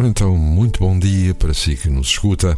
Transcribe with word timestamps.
Ora 0.00 0.08
então, 0.08 0.34
muito 0.34 0.80
bom 0.80 0.98
dia 0.98 1.34
para 1.34 1.52
si 1.52 1.76
que 1.76 1.90
nos 1.90 2.06
escuta. 2.06 2.56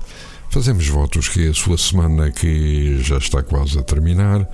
Fazemos 0.49 0.87
votos 0.87 1.29
que 1.29 1.49
a 1.49 1.53
sua 1.53 1.77
semana, 1.77 2.31
que 2.31 3.03
já 3.03 3.19
está 3.19 3.43
quase 3.43 3.77
a 3.81 3.83
terminar, 3.83 4.49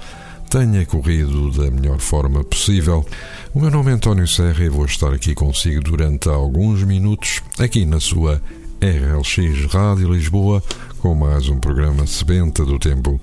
tenha 0.48 0.86
corrido 0.86 1.50
da 1.50 1.70
melhor 1.70 1.98
forma 1.98 2.42
possível. 2.42 3.04
O 3.52 3.60
meu 3.60 3.70
nome 3.70 3.90
é 3.90 3.94
António 3.94 4.26
Serra 4.26 4.64
e 4.64 4.70
vou 4.70 4.86
estar 4.86 5.12
aqui 5.12 5.34
consigo 5.34 5.82
durante 5.82 6.30
alguns 6.30 6.82
minutos, 6.82 7.42
aqui 7.58 7.84
na 7.84 8.00
sua 8.00 8.40
RLX 8.80 9.70
Rádio 9.70 10.10
Lisboa, 10.10 10.62
com 10.98 11.14
mais 11.14 11.46
um 11.50 11.60
programa 11.60 12.06
Sebenta 12.06 12.64
do 12.64 12.78
Tempo. 12.78 13.20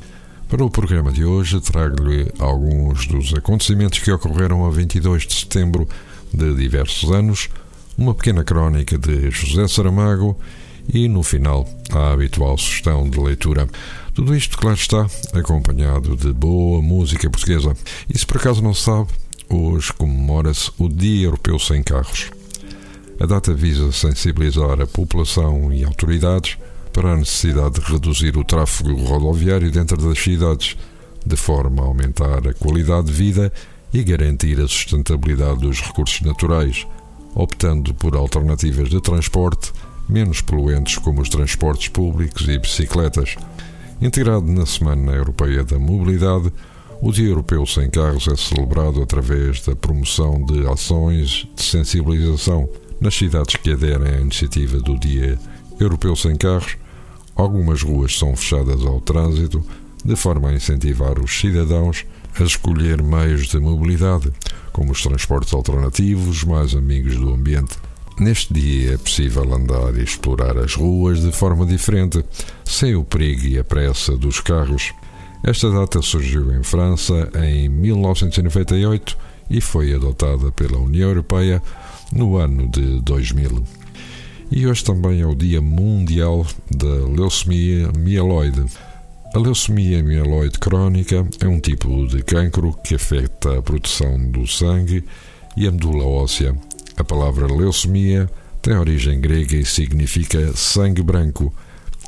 Para 0.47 0.63
o 0.63 0.69
programa 0.69 1.11
de 1.11 1.25
hoje, 1.25 1.59
trago-lhe 1.59 2.31
alguns 2.37 3.07
dos 3.07 3.33
acontecimentos 3.33 3.97
que 3.97 4.11
ocorreram 4.11 4.63
a 4.63 4.69
22 4.69 5.25
de 5.25 5.33
setembro 5.33 5.89
de 6.31 6.53
diversos 6.53 7.11
anos 7.11 7.49
uma 7.97 8.13
pequena 8.13 8.43
crónica 8.43 8.97
de 8.97 9.31
José 9.31 9.67
Saramago 9.67 10.37
e, 10.93 11.07
no 11.07 11.23
final, 11.23 11.67
a 11.91 12.11
habitual 12.11 12.57
sugestão 12.57 13.09
de 13.09 13.19
leitura. 13.19 13.67
Tudo 14.13 14.35
isto, 14.35 14.57
claro 14.57 14.77
está, 14.77 15.07
acompanhado 15.33 16.15
de 16.15 16.31
boa 16.31 16.81
música 16.81 17.29
portuguesa. 17.29 17.75
E 18.13 18.17
se 18.17 18.25
por 18.25 18.37
acaso 18.37 18.61
não 18.61 18.73
sabe, 18.73 19.09
hoje 19.49 19.91
comemora-se 19.93 20.71
o 20.77 20.87
Dia 20.89 21.25
Europeu 21.25 21.57
Sem 21.59 21.81
Carros. 21.83 22.31
A 23.19 23.25
data 23.25 23.53
visa 23.53 23.91
sensibilizar 23.91 24.81
a 24.81 24.87
população 24.87 25.71
e 25.71 25.83
autoridades 25.83 26.57
para 26.91 27.13
a 27.13 27.17
necessidade 27.17 27.79
de 27.79 27.91
reduzir 27.91 28.37
o 28.37 28.43
tráfego 28.43 28.95
rodoviário 29.03 29.71
dentro 29.71 29.97
das 29.97 30.19
cidades, 30.19 30.77
de 31.25 31.35
forma 31.35 31.81
a 31.81 31.85
aumentar 31.85 32.47
a 32.47 32.53
qualidade 32.53 33.07
de 33.07 33.13
vida 33.13 33.51
e 33.93 34.03
garantir 34.03 34.59
a 34.59 34.67
sustentabilidade 34.67 35.61
dos 35.61 35.81
recursos 35.81 36.21
naturais, 36.21 36.85
optando 37.35 37.93
por 37.93 38.15
alternativas 38.15 38.89
de 38.89 39.01
transporte 39.01 39.73
menos 40.07 40.41
poluentes 40.41 40.97
como 40.97 41.21
os 41.21 41.29
transportes 41.29 41.89
públicos 41.89 42.47
e 42.47 42.57
bicicletas. 42.57 43.35
Integrado 44.01 44.45
na 44.45 44.65
Semana 44.65 45.11
Europeia 45.11 45.63
da 45.63 45.77
Mobilidade, 45.77 46.51
o 47.01 47.11
Dia 47.11 47.27
Europeu 47.27 47.65
Sem 47.65 47.89
Carros 47.89 48.27
é 48.27 48.35
celebrado 48.35 49.01
através 49.01 49.61
da 49.61 49.75
promoção 49.75 50.43
de 50.45 50.65
ações 50.67 51.47
de 51.55 51.63
sensibilização 51.63 52.69
nas 53.01 53.15
cidades 53.15 53.55
que 53.57 53.71
aderem 53.71 54.07
à 54.07 54.21
iniciativa 54.21 54.79
do 54.79 54.97
Dia 54.97 55.37
Europeu 55.79 56.15
Sem 56.15 56.35
Carros. 56.35 56.77
Algumas 57.35 57.81
ruas 57.81 58.17
são 58.17 58.35
fechadas 58.35 58.85
ao 58.85 59.01
trânsito, 59.01 59.63
de 60.03 60.15
forma 60.15 60.49
a 60.49 60.53
incentivar 60.53 61.19
os 61.19 61.37
cidadãos 61.37 62.05
a 62.39 62.43
escolher 62.43 63.01
meios 63.01 63.47
de 63.47 63.59
mobilidade, 63.59 64.31
como 64.75 64.91
os 64.91 65.01
transportes 65.01 65.53
alternativos, 65.53 66.43
mais 66.43 66.75
amigos 66.75 67.15
do 67.15 67.33
ambiente. 67.33 67.77
Neste 68.19 68.53
dia 68.53 68.95
é 68.95 68.97
possível 68.97 69.53
andar 69.53 69.97
e 69.97 70.03
explorar 70.03 70.57
as 70.57 70.75
ruas 70.75 71.21
de 71.21 71.31
forma 71.31 71.65
diferente, 71.65 72.21
sem 72.65 72.93
o 72.93 73.01
perigo 73.01 73.45
e 73.45 73.57
a 73.57 73.63
pressa 73.63 74.17
dos 74.17 74.41
carros. 74.41 74.91
Esta 75.41 75.71
data 75.71 76.01
surgiu 76.01 76.53
em 76.53 76.61
França 76.61 77.29
em 77.41 77.69
1998 77.69 79.17
e 79.49 79.61
foi 79.61 79.93
adotada 79.93 80.51
pela 80.51 80.77
União 80.77 81.07
Europeia 81.07 81.63
no 82.11 82.35
ano 82.35 82.67
de 82.67 82.99
2000. 82.99 83.63
E 84.51 84.67
hoje 84.67 84.83
também 84.83 85.21
é 85.21 85.25
o 85.25 85.33
Dia 85.33 85.61
Mundial 85.61 86.45
da 86.69 87.07
Leucemia 87.07 87.93
Mieloide. 87.97 88.65
A 89.35 89.37
leucemia 89.37 90.01
mieloide 90.01 90.57
crónica 90.57 91.27
é 91.41 91.45
um 91.45 91.59
tipo 91.59 92.07
de 92.07 92.23
cancro 92.23 92.71
que 92.81 92.95
afeta 92.95 93.59
a 93.59 93.61
produção 93.61 94.17
do 94.31 94.47
sangue 94.47 95.03
e 95.57 95.67
a 95.67 95.71
medula 95.73 96.05
óssea. 96.05 96.57
A 96.95 97.03
palavra 97.03 97.45
leucemia 97.45 98.29
tem 98.61 98.77
origem 98.77 99.19
grega 99.19 99.57
e 99.57 99.65
significa 99.65 100.55
sangue 100.55 101.03
branco 101.03 101.53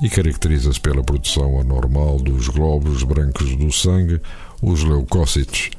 e 0.02 0.10
caracteriza-se 0.10 0.80
pela 0.80 1.04
produção 1.04 1.60
anormal 1.60 2.16
dos 2.16 2.48
glóbulos 2.48 3.04
brancos 3.04 3.58
do 3.58 3.74
sangue, 3.74 4.22
os 4.62 4.86
leucócitos. 4.86 5.72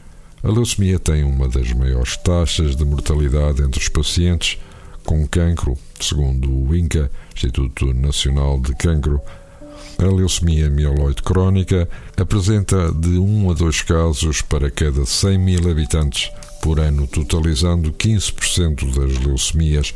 A 0.43 0.49
leucemia 0.49 0.99
tem 0.99 1.25
uma 1.25 1.49
das 1.49 1.73
maiores 1.73 2.19
taxas 2.19 2.77
de 2.77 2.85
mortalidade 2.85 3.63
entre 3.63 3.81
os 3.81 3.89
pacientes 3.89 4.59
com 5.03 5.27
cancro, 5.27 5.79
segundo 5.99 6.53
o 6.53 6.77
INCA, 6.77 7.11
Instituto 7.35 7.95
Nacional 7.95 8.61
de 8.61 8.75
Cancro. 8.75 9.19
A 10.01 10.05
leucemia 10.05 10.71
mieloide 10.71 11.21
crónica 11.23 11.89
apresenta 12.17 12.93
de 12.93 13.19
1 13.19 13.51
a 13.51 13.55
2 13.55 13.83
casos 13.83 14.41
para 14.41 14.71
cada 14.71 15.05
100 15.05 15.39
mil 15.39 15.69
habitantes 15.69 16.31
por 16.63 16.79
ano, 16.79 17.05
totalizando 17.09 17.93
15% 17.93 18.95
das 18.95 19.19
leucemias. 19.25 19.93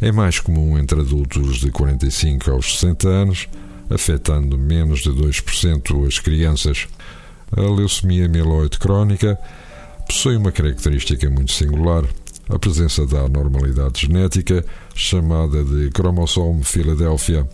É 0.00 0.12
mais 0.12 0.38
comum 0.38 0.78
entre 0.78 1.00
adultos 1.00 1.56
de 1.56 1.72
45 1.72 2.48
aos 2.52 2.78
60 2.78 3.08
anos, 3.08 3.48
afetando 3.90 4.56
menos 4.56 5.00
de 5.00 5.10
2% 5.10 6.06
as 6.06 6.20
crianças. 6.20 6.86
A 7.50 7.60
leucemia 7.60 8.28
mieloide 8.28 8.78
crónica 8.78 9.36
possui 10.06 10.36
uma 10.36 10.52
característica 10.52 11.28
muito 11.28 11.50
singular, 11.50 12.04
a 12.48 12.56
presença 12.56 13.04
da 13.04 13.22
anormalidade 13.22 14.02
genética 14.02 14.64
chamada 14.94 15.64
de 15.64 15.90
cromossomo 15.90 16.62
Filadélfia. 16.62 17.48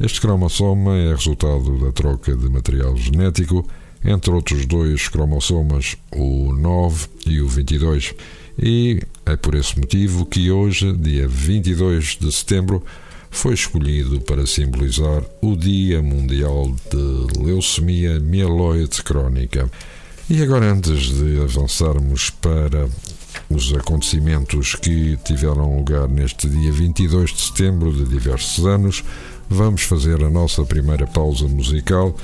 Este 0.00 0.20
cromossoma 0.20 0.96
é 0.96 1.14
resultado 1.14 1.78
da 1.78 1.92
troca 1.92 2.36
de 2.36 2.48
material 2.48 2.96
genético 2.96 3.64
entre 4.04 4.32
outros 4.32 4.66
dois 4.66 5.08
cromossomas, 5.08 5.96
o 6.10 6.52
9 6.52 7.06
e 7.26 7.40
o 7.40 7.48
22, 7.48 8.14
e 8.58 9.00
é 9.24 9.36
por 9.36 9.54
esse 9.54 9.78
motivo 9.78 10.26
que 10.26 10.50
hoje, 10.50 10.92
dia 10.92 11.26
22 11.28 12.18
de 12.20 12.30
setembro, 12.30 12.82
foi 13.30 13.54
escolhido 13.54 14.20
para 14.20 14.46
simbolizar 14.46 15.22
o 15.40 15.56
Dia 15.56 16.02
Mundial 16.02 16.74
de 16.90 17.42
Leucemia 17.42 18.20
Mieloide 18.20 19.02
Crónica. 19.02 19.70
E 20.28 20.42
agora, 20.42 20.72
antes 20.72 21.10
de 21.12 21.40
avançarmos 21.40 22.30
para 22.30 22.88
os 23.50 23.72
acontecimentos 23.74 24.74
que 24.74 25.18
tiveram 25.24 25.76
lugar 25.76 26.08
neste 26.08 26.48
dia 26.48 26.72
22 26.72 27.32
de 27.32 27.40
setembro 27.40 27.92
de 27.92 28.04
diversos 28.04 28.64
anos, 28.66 29.04
vamos 29.48 29.82
fazer 29.82 30.22
a 30.22 30.30
nossa 30.30 30.64
primeira 30.64 31.06
pausa 31.06 31.46
musical 31.46 32.14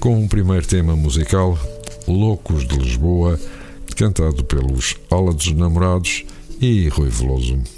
com 0.00 0.16
um 0.16 0.28
primeiro 0.28 0.66
tema 0.66 0.94
musical, 0.94 1.58
Loucos 2.06 2.66
de 2.66 2.76
Lisboa, 2.76 3.38
cantado 3.96 4.44
pelos 4.44 4.96
Ala 5.10 5.32
dos 5.32 5.52
Namorados 5.52 6.24
e 6.60 6.88
Rui 6.88 7.08
Veloso. 7.08 7.77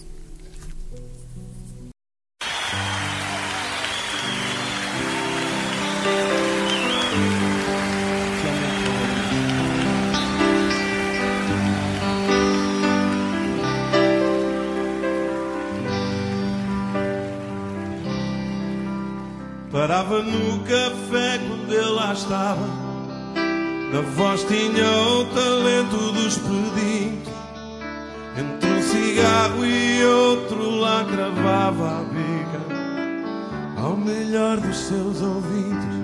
No 20.22 20.58
café 20.64 21.40
quando 21.48 21.72
ele 21.72 21.90
lá 21.92 22.12
estava. 22.12 22.68
Na 23.90 24.02
voz 24.02 24.44
tinha 24.44 24.90
o 25.08 25.24
talento 25.26 26.12
dos 26.12 26.36
pedinhos. 26.38 27.28
Entre 28.36 28.70
um 28.70 28.82
cigarro 28.82 29.64
e 29.64 30.04
outro 30.04 30.70
lá 30.78 31.04
cravava 31.04 32.00
a 32.00 32.04
bica 32.04 32.60
ao 33.82 33.96
melhor 33.96 34.58
dos 34.58 34.76
seus 34.76 35.22
ouvidos. 35.22 36.00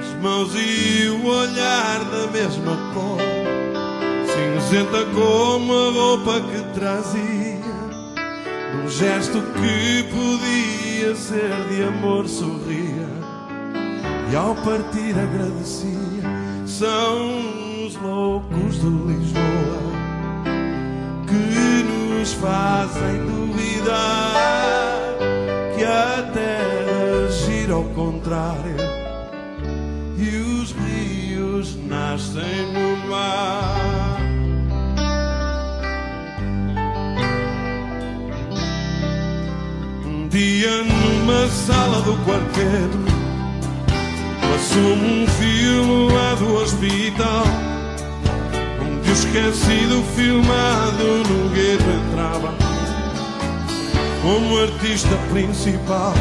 As 0.00 0.22
mãos 0.22 0.50
e 0.54 1.08
o 1.08 1.26
olhar 1.26 2.04
da 2.04 2.26
mesma 2.32 2.76
cor, 2.92 3.20
cinzenta 4.26 5.04
como 5.14 5.72
a 5.72 5.90
roupa 5.92 6.40
que 6.40 6.78
trazia. 6.78 7.56
Num 8.74 8.88
gesto 8.90 9.40
que 9.40 10.02
podia 10.12 10.65
ser 11.14 11.68
de 11.68 11.82
amor, 11.82 12.28
sorria 12.28 13.08
e 14.32 14.36
ao 14.36 14.54
partir 14.56 15.14
agradecia. 15.18 15.96
São 16.66 17.86
os 17.86 17.96
loucos 17.96 18.80
de 18.80 18.88
Lisboa, 18.88 19.86
fazem 22.40 23.24
duvidar 23.26 24.34
que 25.76 25.84
a 25.84 26.30
terra 26.32 27.28
gira 27.30 27.74
ao 27.74 27.84
contrário 27.84 28.76
e 30.18 30.36
os 30.38 30.72
rios 30.72 31.76
nascem 31.86 32.72
no 32.72 32.85
numa 41.26 41.48
sala 41.48 42.00
do 42.02 42.16
quarteto 42.24 42.98
passou 44.40 44.92
um 44.92 45.26
filme 45.26 46.12
lá 46.12 46.34
do 46.36 46.54
hospital 46.54 47.44
onde 48.80 49.10
o 49.10 49.12
esquecido 49.12 50.04
filmado 50.14 51.04
no 51.28 51.48
gueto 51.50 51.82
entrava 51.82 52.54
como 54.22 54.58
artista 54.58 55.16
principal. 55.30 56.14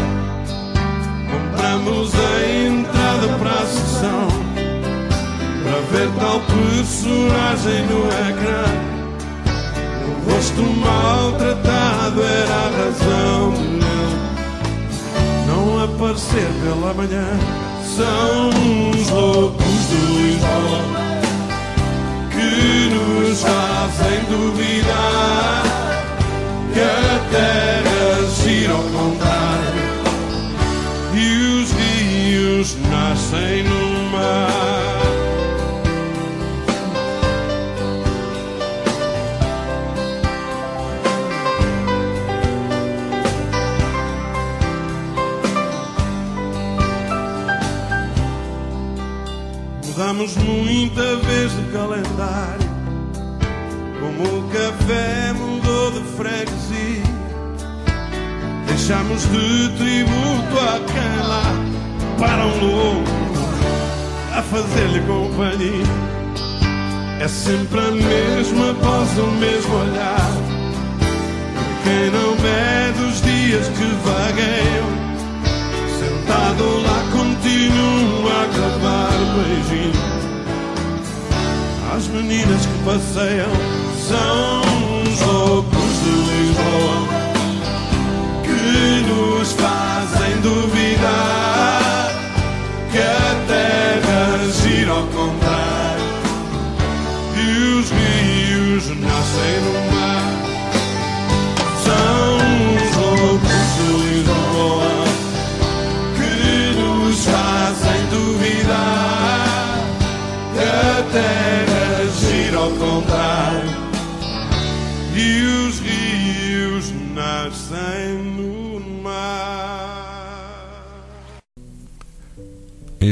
Compramos 1.32 2.12
a 2.14 2.68
entrada 2.68 3.28
para 3.40 3.52
a 3.52 3.66
sessão 3.66 4.28
para 5.64 5.80
ver 5.92 6.10
tal 6.20 6.40
personagem 6.42 7.86
no 7.88 8.08
ecrã. 8.30 8.66
O 10.08 10.32
rosto 10.32 10.62
maltratado 10.62 12.24
era 12.24 12.54
a 12.54 12.70
razão 12.78 13.65
aparecer 16.16 16.48
pela 16.64 16.94
manhã. 16.94 17.26
São 17.84 18.50
os 18.92 19.10
loucos 19.10 19.90
de 19.90 19.96
Lisboa 19.96 20.82
que 22.32 22.90
nos 22.94 23.42
fazem 23.42 24.24
duvidar 24.30 25.64
que 26.74 26.80
a 26.80 27.20
terra 27.32 28.30
gira 28.42 28.74
ao 28.74 28.84
contrário 28.84 29.86
e 31.14 31.62
os 31.62 31.72
rios 31.72 32.78
nascem 32.90 33.64
no 33.64 34.10
mar. 34.12 34.75
Muita 50.86 51.16
vez 51.16 51.52
de 51.52 51.64
calendário, 51.72 52.70
como 54.00 54.38
o 54.38 54.50
café 54.50 55.34
mudou 55.34 55.90
de 55.90 56.02
freguesia. 56.16 57.02
Deixamos 58.68 59.24
de 59.24 59.70
tributo 59.78 60.60
a 60.60 60.80
quem 60.86 61.28
lá 61.28 61.56
para 62.20 62.46
um 62.46 62.60
louco 62.68 63.10
a 64.32 64.44
fazer-lhe 64.44 65.00
companhia. 65.08 65.86
É 67.20 67.28
sempre 67.28 67.80
a 67.80 67.92
mesma 67.92 68.74
voz, 68.74 69.10
o 69.18 69.32
mesmo 69.40 69.76
olhar. 69.76 70.32
Quem 71.84 72.12
não 72.12 72.36
mede 72.36 73.12
os 73.12 73.22
dias 73.24 73.68
que 73.70 73.86
vagueiam 74.04 75.06
Sentado 76.00 76.64
lá 76.84 77.04
continuo 77.12 78.28
a 78.30 78.46
gravar 78.54 79.12
beijinho 79.36 80.15
As 81.96 82.10
meninas 82.10 82.66
que 82.66 82.84
passeiam 82.84 83.85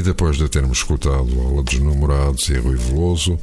depois 0.04 0.38
de 0.38 0.50
termos 0.50 0.80
escutado 0.80 1.40
Aula 1.40 1.64
dos 1.64 1.80
Namorados 1.80 2.50
e 2.50 2.58
Rui 2.58 2.76
Veloso, 2.76 3.40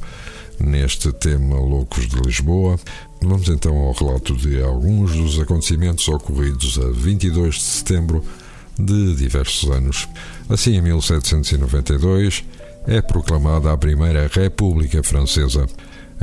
neste 0.59 1.11
tema 1.11 1.55
Loucos 1.59 2.07
de 2.07 2.15
Lisboa, 2.21 2.79
vamos 3.19 3.49
então 3.49 3.75
ao 3.75 3.93
relato 3.93 4.35
de 4.35 4.61
alguns 4.61 5.13
dos 5.13 5.39
acontecimentos 5.39 6.07
ocorridos 6.07 6.79
a 6.79 6.91
22 6.91 7.55
de 7.55 7.61
setembro 7.61 8.23
de 8.77 9.15
diversos 9.15 9.69
anos. 9.71 10.07
Assim, 10.49 10.75
em 10.75 10.81
1792, 10.81 12.43
é 12.85 13.01
proclamada 13.01 13.71
a 13.71 13.77
Primeira 13.77 14.29
República 14.31 15.01
Francesa. 15.03 15.65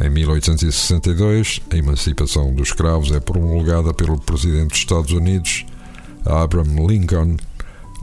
Em 0.01 0.09
1862, 0.09 1.61
a 1.71 1.77
emancipação 1.77 2.55
dos 2.55 2.69
escravos 2.69 3.11
é 3.11 3.19
promulgada 3.19 3.93
pelo 3.93 4.19
presidente 4.21 4.71
dos 4.71 4.79
Estados 4.79 5.11
Unidos, 5.11 5.67
Abraham 6.25 6.87
Lincoln, 6.87 7.37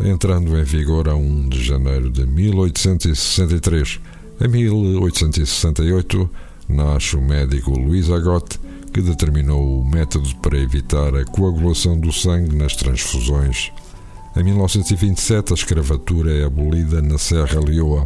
entrando 0.04 0.58
em 0.58 0.64
vigor 0.64 1.08
a 1.08 1.16
1 1.16 1.50
de 1.50 1.64
janeiro 1.64 2.10
de 2.10 2.26
1863. 2.26 4.00
Em 4.42 4.48
1868, 4.48 6.30
nasce 6.68 7.16
o 7.16 7.22
médico 7.22 7.72
Louis 7.72 8.10
Agot, 8.10 8.60
que 8.92 9.02
determinou 9.02 9.80
o 9.80 9.86
método 9.86 10.36
para 10.38 10.58
evitar 10.58 11.16
a 11.16 11.26
coagulação 11.26 12.00
do 12.00 12.12
sangue 12.12 12.56
nas 12.56 12.76
transfusões. 12.76 13.72
Em 14.36 14.44
1927, 14.44 15.54
a 15.54 15.56
escravatura 15.56 16.32
é 16.34 16.44
abolida 16.44 17.02
na 17.02 17.18
Serra 17.18 17.60
Leoa 17.60 18.06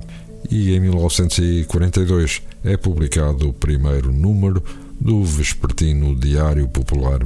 e 0.50 0.76
em 0.76 0.80
1942 0.80 2.42
é 2.64 2.78
publicado 2.78 3.50
o 3.50 3.54
primeiro 3.54 4.12
número 4.12 4.64
do 5.00 5.24
Vespertino 5.24 6.16
Diário 6.16 6.68
Popular. 6.68 7.26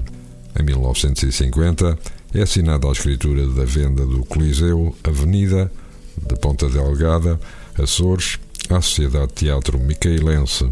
Em 0.58 0.64
1950 0.64 1.98
é 2.34 2.42
assinada 2.42 2.88
a 2.88 2.92
escritura 2.92 3.48
da 3.48 3.63
venda 3.63 4.06
do 4.06 4.25
Coliseu 4.25 4.96
Avenida 5.04 5.72
de 6.18 6.36
Ponta 6.40 6.68
Delgada, 6.68 7.40
Açores, 7.78 8.40
à 8.70 8.82
Sociedade 8.82 9.34
Teatro 9.34 9.80
Micaelense. 9.80 10.68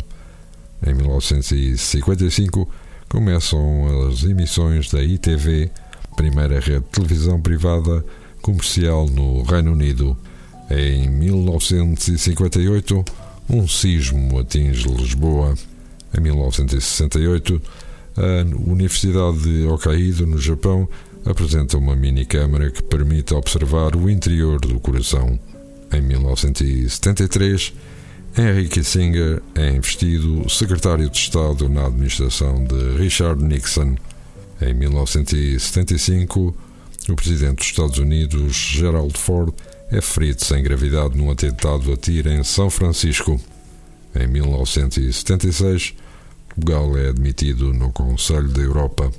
Em 0.86 0.94
1955 0.94 2.68
começam 3.08 4.08
as 4.08 4.24
emissões 4.24 4.90
da 4.90 5.04
ITV, 5.04 5.70
primeira 6.16 6.60
rede 6.60 6.80
de 6.80 6.92
televisão 6.92 7.40
privada 7.40 8.04
comercial 8.42 9.08
no 9.08 9.44
Reino 9.44 9.74
Unido. 9.74 10.18
Em 10.70 11.10
1958, 11.10 13.06
um 13.50 13.68
sismo 13.68 14.40
atinge 14.40 14.88
Lisboa. 14.88 15.54
Em 16.18 16.22
1968, 16.22 17.62
a 18.18 18.44
Universidade 18.70 19.40
de 19.40 19.68
Hokkaido, 19.68 20.26
no 20.26 20.40
Japão, 20.40 20.90
apresenta 21.26 21.78
uma 21.78 21.96
mini-câmara 21.96 22.72
que 22.72 22.84
permite 22.84 23.34
observar 23.34 23.96
o 23.96 24.10
interior 24.10 24.60
do 24.60 24.80
coração. 24.80 25.40
Em 25.94 26.02
1973, 26.02 27.74
Henry 28.38 28.68
Kissinger 28.70 29.42
é 29.56 29.70
investido 29.72 30.50
secretário 30.50 31.10
de 31.10 31.18
Estado 31.18 31.68
na 31.68 31.88
administração 31.88 32.64
de 32.64 32.98
Richard 32.98 33.44
Nixon. 33.44 33.96
Em 34.62 34.74
1975, 34.74 36.56
o 37.10 37.16
presidente 37.16 37.58
dos 37.58 37.68
Estados 37.68 37.98
Unidos, 37.98 38.56
Gerald 38.56 39.18
Ford, 39.18 39.54
é 39.92 40.00
ferido 40.00 40.46
sem 40.46 40.64
gravidade 40.64 41.18
num 41.18 41.30
atentado 41.30 41.92
a 41.92 41.98
tiro 41.98 42.30
em 42.30 42.44
São 42.44 42.70
Francisco. 42.70 43.40
Em 44.16 44.28
1976, 44.28 45.94
Portugal 46.48 46.98
é 46.98 47.10
admitido 47.10 47.74
no 47.74 47.92
Conselho 47.92 48.50
da 48.50 48.62
Europa. 48.62 49.12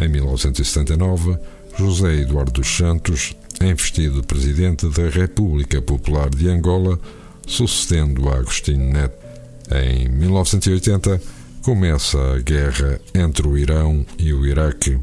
Em 0.00 0.08
1979, 0.08 1.36
José 1.76 2.20
Eduardo 2.20 2.52
dos 2.52 2.68
Santos 2.68 3.34
é 3.60 3.66
investido 3.66 4.22
presidente 4.22 4.88
da 4.88 5.08
República 5.08 5.82
Popular 5.82 6.30
de 6.30 6.48
Angola, 6.48 6.98
sucedendo 7.46 8.28
a 8.28 8.36
Agostinho 8.36 8.92
Neto. 8.92 9.18
Em 9.72 10.08
1980, 10.08 11.20
começa 11.62 12.16
a 12.34 12.38
guerra 12.38 13.00
entre 13.12 13.48
o 13.48 13.58
Irão 13.58 14.06
e 14.18 14.32
o 14.32 14.46
Iraque. 14.46 14.98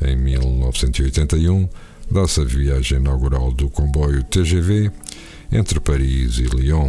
Em 0.00 0.16
1981, 0.16 1.68
dá-se 2.10 2.40
a 2.40 2.44
viagem 2.44 2.98
inaugural 2.98 3.52
do 3.52 3.68
comboio 3.68 4.24
TGV 4.24 4.90
entre 5.52 5.78
Paris 5.78 6.38
e 6.38 6.44
Lyon. 6.44 6.88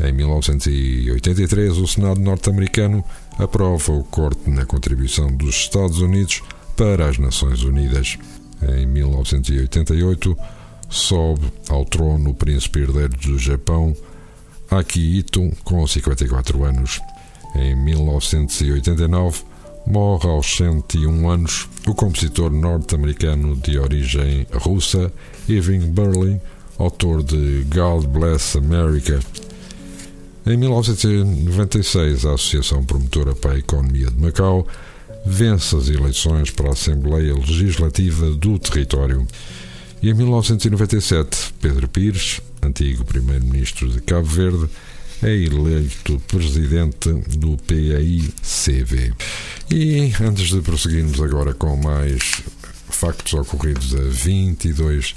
Em 0.00 0.12
1983, 0.12 1.78
o 1.78 1.86
Senado 1.86 2.20
norte-americano 2.20 3.04
aprova 3.38 3.92
o 3.92 4.04
corte 4.04 4.50
na 4.50 4.64
contribuição 4.64 5.30
dos 5.34 5.54
Estados 5.54 6.00
Unidos 6.00 6.42
para 6.76 7.08
as 7.08 7.18
Nações 7.18 7.62
Unidas. 7.62 8.18
Em 8.76 8.86
1988, 8.86 10.36
sobe 10.88 11.52
ao 11.68 11.84
trono 11.84 12.30
o 12.30 12.34
príncipe 12.34 12.80
herdeiro 12.80 13.16
do 13.16 13.38
Japão, 13.38 13.96
Akihito, 14.70 15.50
com 15.64 15.86
54 15.86 16.64
anos. 16.64 17.00
Em 17.54 17.74
1989, 17.76 19.42
morre 19.86 20.28
aos 20.28 20.56
101 20.56 21.28
anos 21.28 21.68
o 21.86 21.94
compositor 21.94 22.50
norte-americano 22.50 23.56
de 23.56 23.78
origem 23.78 24.46
russa 24.52 25.12
Irving 25.48 25.90
Berlin, 25.90 26.40
autor 26.78 27.22
de 27.22 27.66
God 27.68 28.06
Bless 28.06 28.56
America. 28.56 29.20
Em 30.44 30.56
1996, 30.56 32.26
a 32.26 32.34
Associação 32.34 32.84
Promotora 32.84 33.32
para 33.32 33.52
a 33.52 33.58
Economia 33.58 34.10
de 34.10 34.20
Macau 34.20 34.66
vence 35.24 35.76
as 35.76 35.88
eleições 35.88 36.50
para 36.50 36.68
a 36.68 36.72
Assembleia 36.72 37.32
Legislativa 37.32 38.28
do 38.32 38.58
território. 38.58 39.24
E 40.02 40.10
em 40.10 40.14
1997, 40.14 41.54
Pedro 41.60 41.86
Pires, 41.86 42.40
antigo 42.60 43.04
primeiro-ministro 43.04 43.88
de 43.88 44.00
Cabo 44.00 44.26
Verde, 44.26 44.68
é 45.22 45.32
eleito 45.32 46.20
presidente 46.26 47.12
do 47.36 47.56
PAICV. 47.58 49.12
E 49.70 50.12
antes 50.20 50.48
de 50.48 50.60
prosseguirmos 50.60 51.20
agora 51.20 51.54
com 51.54 51.76
mais 51.76 52.42
factos 52.90 53.32
ocorridos 53.34 53.94
a 53.94 54.02
22 54.02 55.14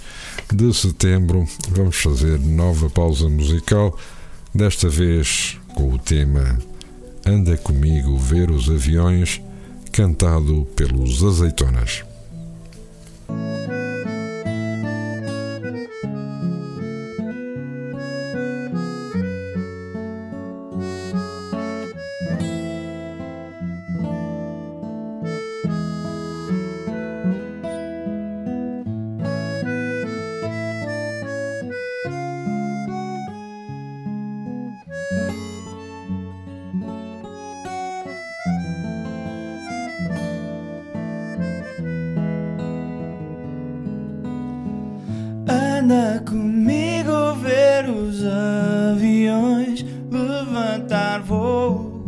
de 0.53 0.71
setembro, 0.71 1.47
vamos 1.69 1.95
fazer 1.95 2.39
nova 2.39 2.91
pausa 2.91 3.27
musical, 3.27 3.97
desta 4.55 4.87
vez 4.87 5.59
com 5.75 5.91
o 5.91 5.99
tema 5.99 6.57
Anda 7.25 7.57
comigo 7.57 8.17
ver 8.17 8.49
os 8.49 8.69
aviões, 8.69 9.41
cantado 9.91 10.65
pelos 10.77 11.21
Azeitonas. 11.21 12.05
Levantar 50.75 51.21
voo, 51.21 52.03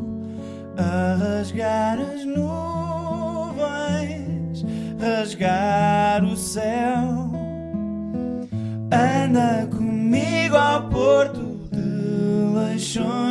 a 0.78 1.16
rasgar 1.16 2.00
as 2.00 2.26
nuvens, 2.26 2.46
rasgar 5.00 6.24
o 6.24 6.36
céu. 6.36 7.32
Anda 8.92 9.68
comigo 9.68 10.56
ao 10.56 10.90
porto 10.90 11.60
de 11.72 11.80
Leixões 12.58 13.26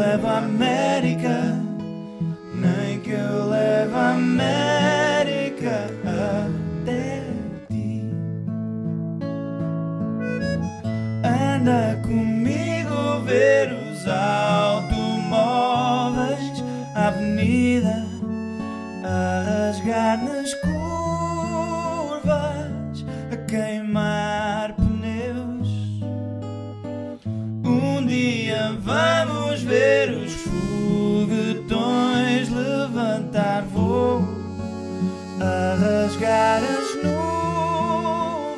levo 0.00 0.26
à 0.26 0.38
América. 0.38 1.60
Nem 2.54 3.00
que 3.00 3.10
eu 3.10 3.50
leve 3.50 3.94
a 3.94 4.12
América 4.12 5.90
até 6.04 7.22
ti. 7.68 8.10
Anda 11.22 12.00
comigo 12.02 13.20
ver 13.26 13.72
os 13.72 14.08
automóveis, 14.08 15.36
a 16.94 17.08
avenida 17.08 18.06
a 19.04 19.42
rasgar 19.48 20.16
nas 20.24 20.54
curvas, 20.54 21.44
a 23.32 23.36
queimar 23.46 24.09
ver 30.00 30.12
os 30.12 30.32
foguetões 30.32 32.48
levantar 32.48 33.64
voo, 33.64 34.22
a 35.38 35.74
rasgar 35.74 36.62
as 36.62 36.94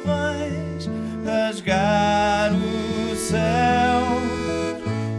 nuvens, 0.04 0.88
rasgar 1.24 2.52
o 2.52 3.16
céu. 3.16 4.20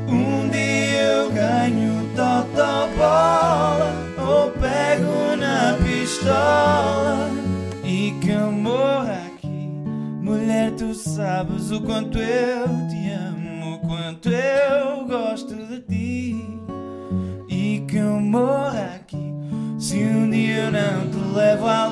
Um 0.08 0.48
dia 0.50 1.01
eu 1.01 1.30
ganho 1.32 2.10
totobola 2.15 3.92
ou 4.18 4.50
pego 4.51 5.36
na 5.36 5.77
pistola 5.84 7.30
e 7.84 8.12
que 8.22 8.34
morra 8.34 9.24
aqui. 9.27 9.70
Mulher, 10.22 10.72
tu 10.72 10.94
sabes 10.94 11.70
o 11.72 11.82
quanto 11.82 12.18
eu 12.18 12.82
não 21.33 21.82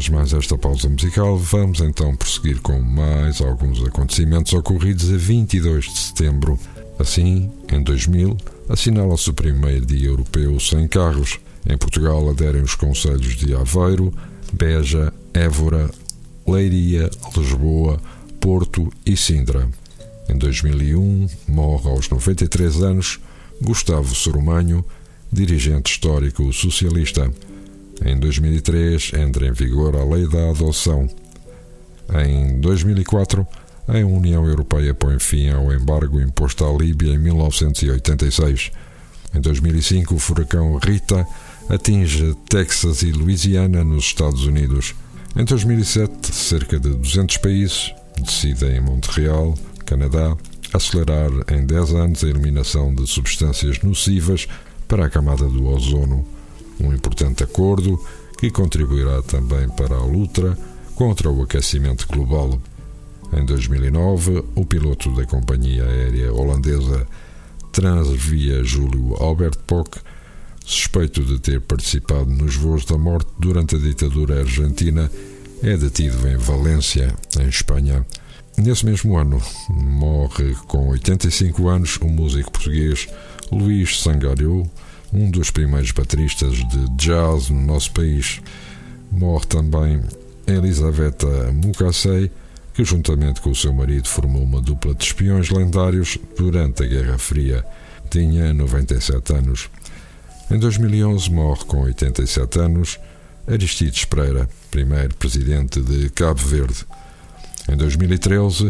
após 0.00 0.08
mais 0.08 0.32
esta 0.32 0.56
pausa 0.56 0.88
musical, 0.88 1.36
vamos 1.36 1.80
então 1.80 2.16
prosseguir 2.16 2.58
com 2.62 2.80
mais 2.80 3.42
alguns 3.42 3.84
acontecimentos 3.84 4.50
ocorridos 4.54 5.12
a 5.12 5.16
22 5.18 5.84
de 5.92 5.98
setembro. 5.98 6.58
Assim, 6.98 7.50
em 7.70 7.82
2000, 7.82 8.34
assinala-se 8.68 9.28
o 9.28 9.34
primeiro 9.34 9.84
Dia 9.84 10.08
Europeu 10.08 10.58
sem 10.58 10.88
carros. 10.88 11.38
Em 11.68 11.76
Portugal 11.76 12.30
aderem 12.30 12.62
os 12.62 12.74
conselhos 12.74 13.36
de 13.36 13.54
Aveiro, 13.54 14.10
Beja, 14.50 15.12
Évora, 15.34 15.90
Leiria, 16.46 17.10
Lisboa, 17.36 18.00
Porto 18.40 18.90
e 19.04 19.14
Sintra. 19.18 19.68
Em 20.30 20.38
2001, 20.38 21.28
morre 21.46 21.90
aos 21.90 22.08
93 22.08 22.82
anos 22.82 23.20
Gustavo 23.60 24.14
Sorumanho, 24.14 24.82
dirigente 25.30 25.92
histórico 25.92 26.50
socialista. 26.54 27.30
Em 28.04 28.18
2003 28.18 29.12
entra 29.14 29.46
em 29.46 29.52
vigor 29.52 29.94
a 29.94 30.04
Lei 30.04 30.26
da 30.26 30.50
Adoção. 30.50 31.08
Em 32.26 32.58
2004, 32.58 33.46
a 33.86 33.98
União 33.98 34.46
Europeia 34.46 34.94
põe 34.94 35.18
fim 35.18 35.50
ao 35.50 35.72
embargo 35.72 36.20
imposto 36.20 36.64
à 36.64 36.72
Líbia 36.72 37.12
em 37.12 37.18
1986. 37.18 38.70
Em 39.34 39.40
2005, 39.40 40.14
o 40.14 40.18
furacão 40.18 40.76
Rita 40.78 41.26
atinge 41.68 42.34
Texas 42.48 43.02
e 43.02 43.12
Louisiana, 43.12 43.84
nos 43.84 44.04
Estados 44.04 44.46
Unidos. 44.46 44.94
Em 45.36 45.44
2007, 45.44 46.34
cerca 46.34 46.80
de 46.80 46.90
200 46.90 47.36
países 47.36 47.94
decidem 48.18 48.76
em 48.76 48.80
Montreal, 48.80 49.54
Canadá, 49.84 50.36
acelerar 50.72 51.30
em 51.52 51.66
10 51.66 51.94
anos 51.94 52.24
a 52.24 52.28
eliminação 52.28 52.94
de 52.94 53.06
substâncias 53.06 53.80
nocivas 53.82 54.48
para 54.88 55.06
a 55.06 55.10
camada 55.10 55.46
do 55.46 55.66
ozono 55.66 56.26
um 56.80 56.92
importante 56.92 57.44
acordo 57.44 57.98
que 58.38 58.50
contribuirá 58.50 59.22
também 59.22 59.68
para 59.68 59.94
a 59.96 60.04
luta 60.04 60.56
contra 60.94 61.30
o 61.30 61.42
aquecimento 61.42 62.06
global. 62.08 62.60
Em 63.32 63.44
2009, 63.44 64.44
o 64.54 64.64
piloto 64.64 65.14
da 65.14 65.24
companhia 65.24 65.84
aérea 65.84 66.32
holandesa 66.32 67.06
Transvia 67.72 68.64
Júlio 68.64 69.14
Albert 69.14 69.58
Pock, 69.66 70.00
suspeito 70.64 71.22
de 71.22 71.38
ter 71.38 71.60
participado 71.60 72.26
nos 72.26 72.56
voos 72.56 72.84
da 72.84 72.98
morte 72.98 73.30
durante 73.38 73.76
a 73.76 73.78
ditadura 73.78 74.40
argentina, 74.40 75.10
é 75.62 75.76
detido 75.76 76.26
em 76.28 76.36
Valência, 76.36 77.14
em 77.38 77.48
Espanha. 77.48 78.04
Nesse 78.56 78.84
mesmo 78.84 79.16
ano, 79.16 79.40
morre 79.68 80.54
com 80.66 80.88
85 80.88 81.68
anos 81.68 81.96
o 81.98 82.08
músico 82.08 82.50
português 82.50 83.08
Luís 83.52 84.00
Sangalhou, 84.00 84.70
um 85.12 85.30
dos 85.30 85.50
primeiros 85.50 85.90
bateristas 85.90 86.56
de 86.56 86.88
jazz 86.96 87.50
no 87.50 87.60
nosso 87.60 87.92
país. 87.92 88.40
Morre 89.10 89.46
também 89.46 90.00
Elisaveta 90.46 91.52
Mukassei, 91.52 92.30
que 92.74 92.84
juntamente 92.84 93.40
com 93.40 93.50
o 93.50 93.54
seu 93.54 93.72
marido 93.72 94.08
formou 94.08 94.42
uma 94.42 94.60
dupla 94.60 94.94
de 94.94 95.04
espiões 95.04 95.50
lendários 95.50 96.18
durante 96.36 96.82
a 96.82 96.86
Guerra 96.86 97.18
Fria. 97.18 97.64
Tinha 98.08 98.52
97 98.54 99.32
anos. 99.32 99.70
Em 100.50 100.58
2011 100.58 101.30
morre 101.30 101.64
com 101.64 101.82
87 101.82 102.58
anos 102.58 102.98
Aristides 103.46 104.04
Pereira, 104.04 104.48
primeiro 104.70 105.14
presidente 105.14 105.80
de 105.80 106.08
Cabo 106.10 106.40
Verde. 106.40 106.84
Em 107.68 107.76
2013 107.76 108.68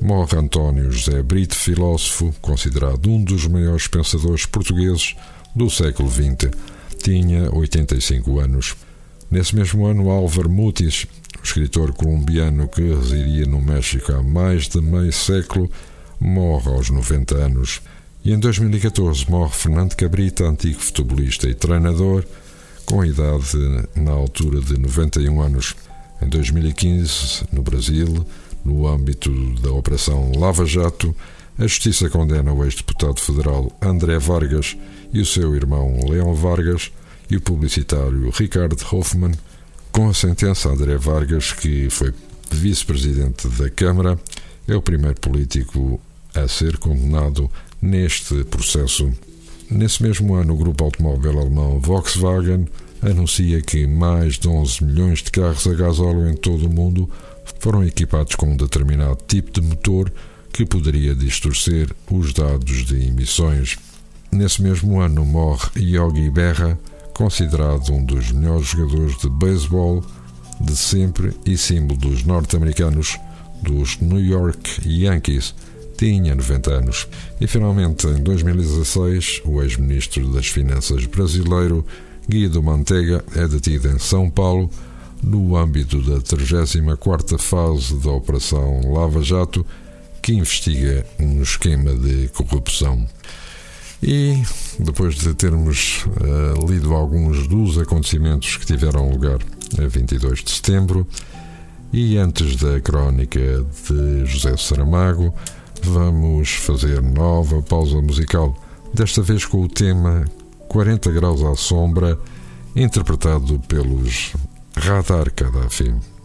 morre 0.00 0.36
António 0.36 0.90
José 0.90 1.22
Brito, 1.22 1.54
filósofo, 1.54 2.34
considerado 2.40 3.10
um 3.10 3.22
dos 3.22 3.46
maiores 3.46 3.86
pensadores 3.88 4.46
portugueses 4.46 5.16
do 5.56 5.70
século 5.70 6.10
XX. 6.10 6.50
Tinha 7.02 7.50
85 7.52 8.38
anos. 8.38 8.76
Nesse 9.30 9.56
mesmo 9.56 9.86
ano, 9.86 10.10
Álvaro 10.10 10.50
Mutis, 10.50 11.06
escritor 11.42 11.92
colombiano 11.94 12.68
que 12.68 12.82
residia 12.82 13.46
no 13.46 13.60
México 13.60 14.12
há 14.12 14.22
mais 14.22 14.68
de 14.68 14.80
meio 14.80 15.12
século, 15.12 15.70
morre 16.20 16.70
aos 16.70 16.90
90 16.90 17.34
anos. 17.34 17.80
E 18.22 18.32
em 18.32 18.38
2014 18.38 19.28
morre 19.30 19.52
Fernando 19.52 19.94
Cabrita, 19.94 20.44
antigo 20.44 20.78
futebolista 20.78 21.48
e 21.48 21.54
treinador, 21.54 22.24
com 22.84 23.04
idade 23.04 23.56
na 23.96 24.12
altura 24.12 24.60
de 24.60 24.78
91 24.78 25.40
anos. 25.40 25.74
Em 26.20 26.28
2015, 26.28 27.44
no 27.52 27.62
Brasil, 27.62 28.26
no 28.64 28.86
âmbito 28.86 29.30
da 29.60 29.72
Operação 29.72 30.32
Lava 30.36 30.66
Jato, 30.66 31.14
a 31.58 31.62
Justiça 31.62 32.10
condena 32.10 32.52
o 32.52 32.64
ex-deputado 32.64 33.20
federal 33.20 33.72
André 33.80 34.18
Vargas 34.18 34.76
e 35.12 35.20
o 35.20 35.26
seu 35.26 35.54
irmão 35.54 36.08
Leão 36.08 36.34
Vargas 36.34 36.90
e 37.30 37.36
o 37.36 37.40
publicitário 37.40 38.30
Ricardo 38.30 38.76
Hoffman. 38.90 39.32
Com 39.92 40.08
a 40.08 40.14
sentença, 40.14 40.68
André 40.68 40.96
Vargas, 40.96 41.52
que 41.52 41.88
foi 41.90 42.12
vice-presidente 42.50 43.48
da 43.48 43.70
Câmara, 43.70 44.18
é 44.68 44.74
o 44.74 44.82
primeiro 44.82 45.20
político 45.20 46.00
a 46.34 46.46
ser 46.48 46.76
condenado 46.76 47.50
neste 47.80 48.44
processo. 48.44 49.10
Nesse 49.70 50.02
mesmo 50.02 50.34
ano, 50.34 50.54
o 50.54 50.56
grupo 50.56 50.84
automóvel 50.84 51.40
alemão 51.40 51.80
Volkswagen 51.80 52.68
anuncia 53.02 53.60
que 53.60 53.86
mais 53.86 54.38
de 54.38 54.48
11 54.48 54.84
milhões 54.84 55.22
de 55.22 55.30
carros 55.30 55.66
a 55.66 55.74
gasóleo 55.74 56.28
em 56.28 56.36
todo 56.36 56.66
o 56.66 56.70
mundo 56.70 57.10
foram 57.58 57.84
equipados 57.84 58.34
com 58.36 58.52
um 58.52 58.56
determinado 58.56 59.18
tipo 59.26 59.50
de 59.50 59.60
motor 59.60 60.12
que 60.52 60.64
poderia 60.64 61.14
distorcer 61.14 61.90
os 62.10 62.32
dados 62.32 62.84
de 62.84 63.06
emissões. 63.06 63.76
Nesse 64.36 64.60
mesmo 64.60 65.00
ano 65.00 65.24
morre 65.24 65.70
Yogi 65.76 66.28
Berra, 66.28 66.78
considerado 67.14 67.90
um 67.90 68.04
dos 68.04 68.32
melhores 68.32 68.66
jogadores 68.66 69.16
de 69.16 69.30
beisebol 69.30 70.04
de 70.60 70.76
sempre 70.76 71.32
e 71.46 71.56
símbolo 71.56 71.98
dos 71.98 72.22
norte-americanos 72.22 73.18
dos 73.62 73.98
New 73.98 74.20
York 74.20 74.86
Yankees. 74.86 75.54
Tinha 75.96 76.34
90 76.34 76.70
anos. 76.70 77.08
E 77.40 77.46
finalmente, 77.46 78.06
em 78.08 78.22
2016, 78.22 79.40
o 79.46 79.62
ex-ministro 79.62 80.30
das 80.30 80.48
Finanças 80.48 81.06
brasileiro 81.06 81.82
Guido 82.28 82.62
Mantega 82.62 83.24
é 83.34 83.48
detido 83.48 83.88
em 83.88 83.98
São 83.98 84.28
Paulo 84.28 84.68
no 85.22 85.56
âmbito 85.56 86.02
da 86.02 86.18
34ª 86.18 87.38
fase 87.38 87.96
da 88.00 88.10
Operação 88.10 88.92
Lava 88.92 89.22
Jato 89.22 89.64
que 90.20 90.34
investiga 90.34 91.06
um 91.18 91.40
esquema 91.40 91.94
de 91.94 92.28
corrupção. 92.34 93.08
E 94.02 94.42
depois 94.78 95.14
de 95.14 95.34
termos 95.34 96.04
uh, 96.06 96.66
lido 96.66 96.94
alguns 96.94 97.48
dos 97.48 97.78
acontecimentos 97.78 98.56
que 98.56 98.66
tiveram 98.66 99.10
lugar 99.10 99.38
a 99.78 99.86
22 99.86 100.44
de 100.44 100.50
setembro, 100.50 101.06
e 101.92 102.18
antes 102.18 102.56
da 102.56 102.80
crónica 102.80 103.40
de 103.40 104.26
José 104.26 104.56
Saramago, 104.56 105.32
vamos 105.82 106.50
fazer 106.50 107.00
nova 107.00 107.62
pausa 107.62 108.00
musical, 108.02 108.54
desta 108.92 109.22
vez 109.22 109.44
com 109.44 109.62
o 109.62 109.68
tema 109.68 110.24
40 110.68 111.10
Graus 111.12 111.42
à 111.42 111.54
Sombra, 111.54 112.18
interpretado 112.74 113.58
pelos 113.60 114.34
Radar 114.76 115.32
Gaddafi. 115.34 116.15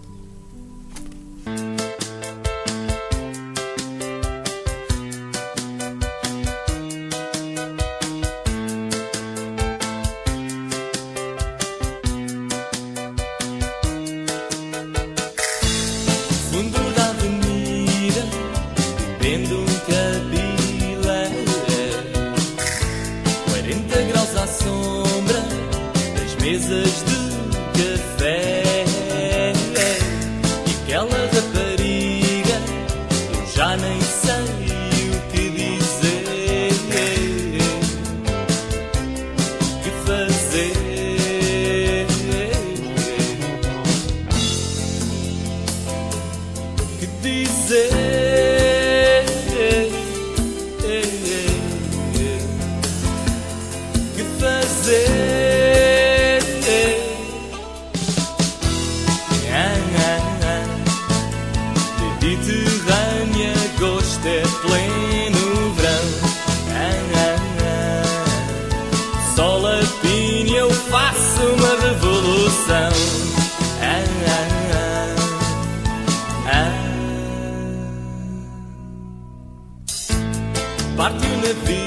the 81.54 81.81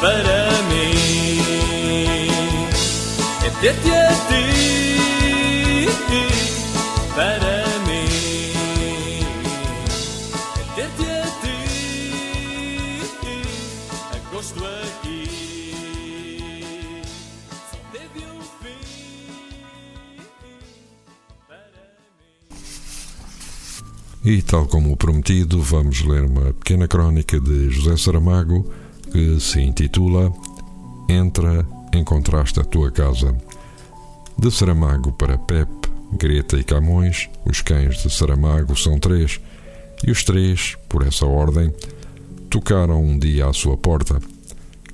para 0.00 0.62
mim. 0.68 0.98
É 3.44 3.50
ter-te 3.60 3.90
a 3.90 4.08
ti, 4.28 4.44
para 7.14 7.66
mim. 7.86 8.08
É 10.56 10.62
ter-te 10.76 11.06
a 11.10 11.26
ti, 11.40 11.58
agosto 14.14 14.60
aqui. 14.64 15.22
Só 17.70 17.78
teve 17.92 18.20
um 18.26 18.40
fim 18.62 18.82
para 21.48 21.70
mim. 24.22 24.32
E 24.32 24.42
tal 24.42 24.66
como 24.66 24.96
prometido, 24.96 25.60
vamos 25.60 26.02
ler 26.02 26.24
uma 26.24 26.52
pequena 26.54 26.86
crónica 26.86 27.40
de 27.40 27.70
José 27.70 27.96
Saramago 27.96 28.70
que 29.10 29.40
se 29.40 29.60
intitula 29.60 30.32
Entra, 31.08 31.66
encontraste 31.94 32.60
a 32.60 32.64
tua 32.64 32.90
casa. 32.90 33.34
De 34.38 34.50
Saramago 34.50 35.10
para 35.12 35.38
Pep, 35.38 35.70
Greta 36.12 36.58
e 36.58 36.64
Camões, 36.64 37.30
os 37.46 37.62
cães 37.62 38.02
de 38.02 38.10
Saramago 38.10 38.76
são 38.76 38.98
três, 38.98 39.40
e 40.06 40.10
os 40.10 40.22
três, 40.22 40.76
por 40.86 41.06
essa 41.06 41.24
ordem, 41.24 41.72
tocaram 42.50 43.02
um 43.02 43.18
dia 43.18 43.46
à 43.46 43.52
sua 43.54 43.76
porta. 43.76 44.20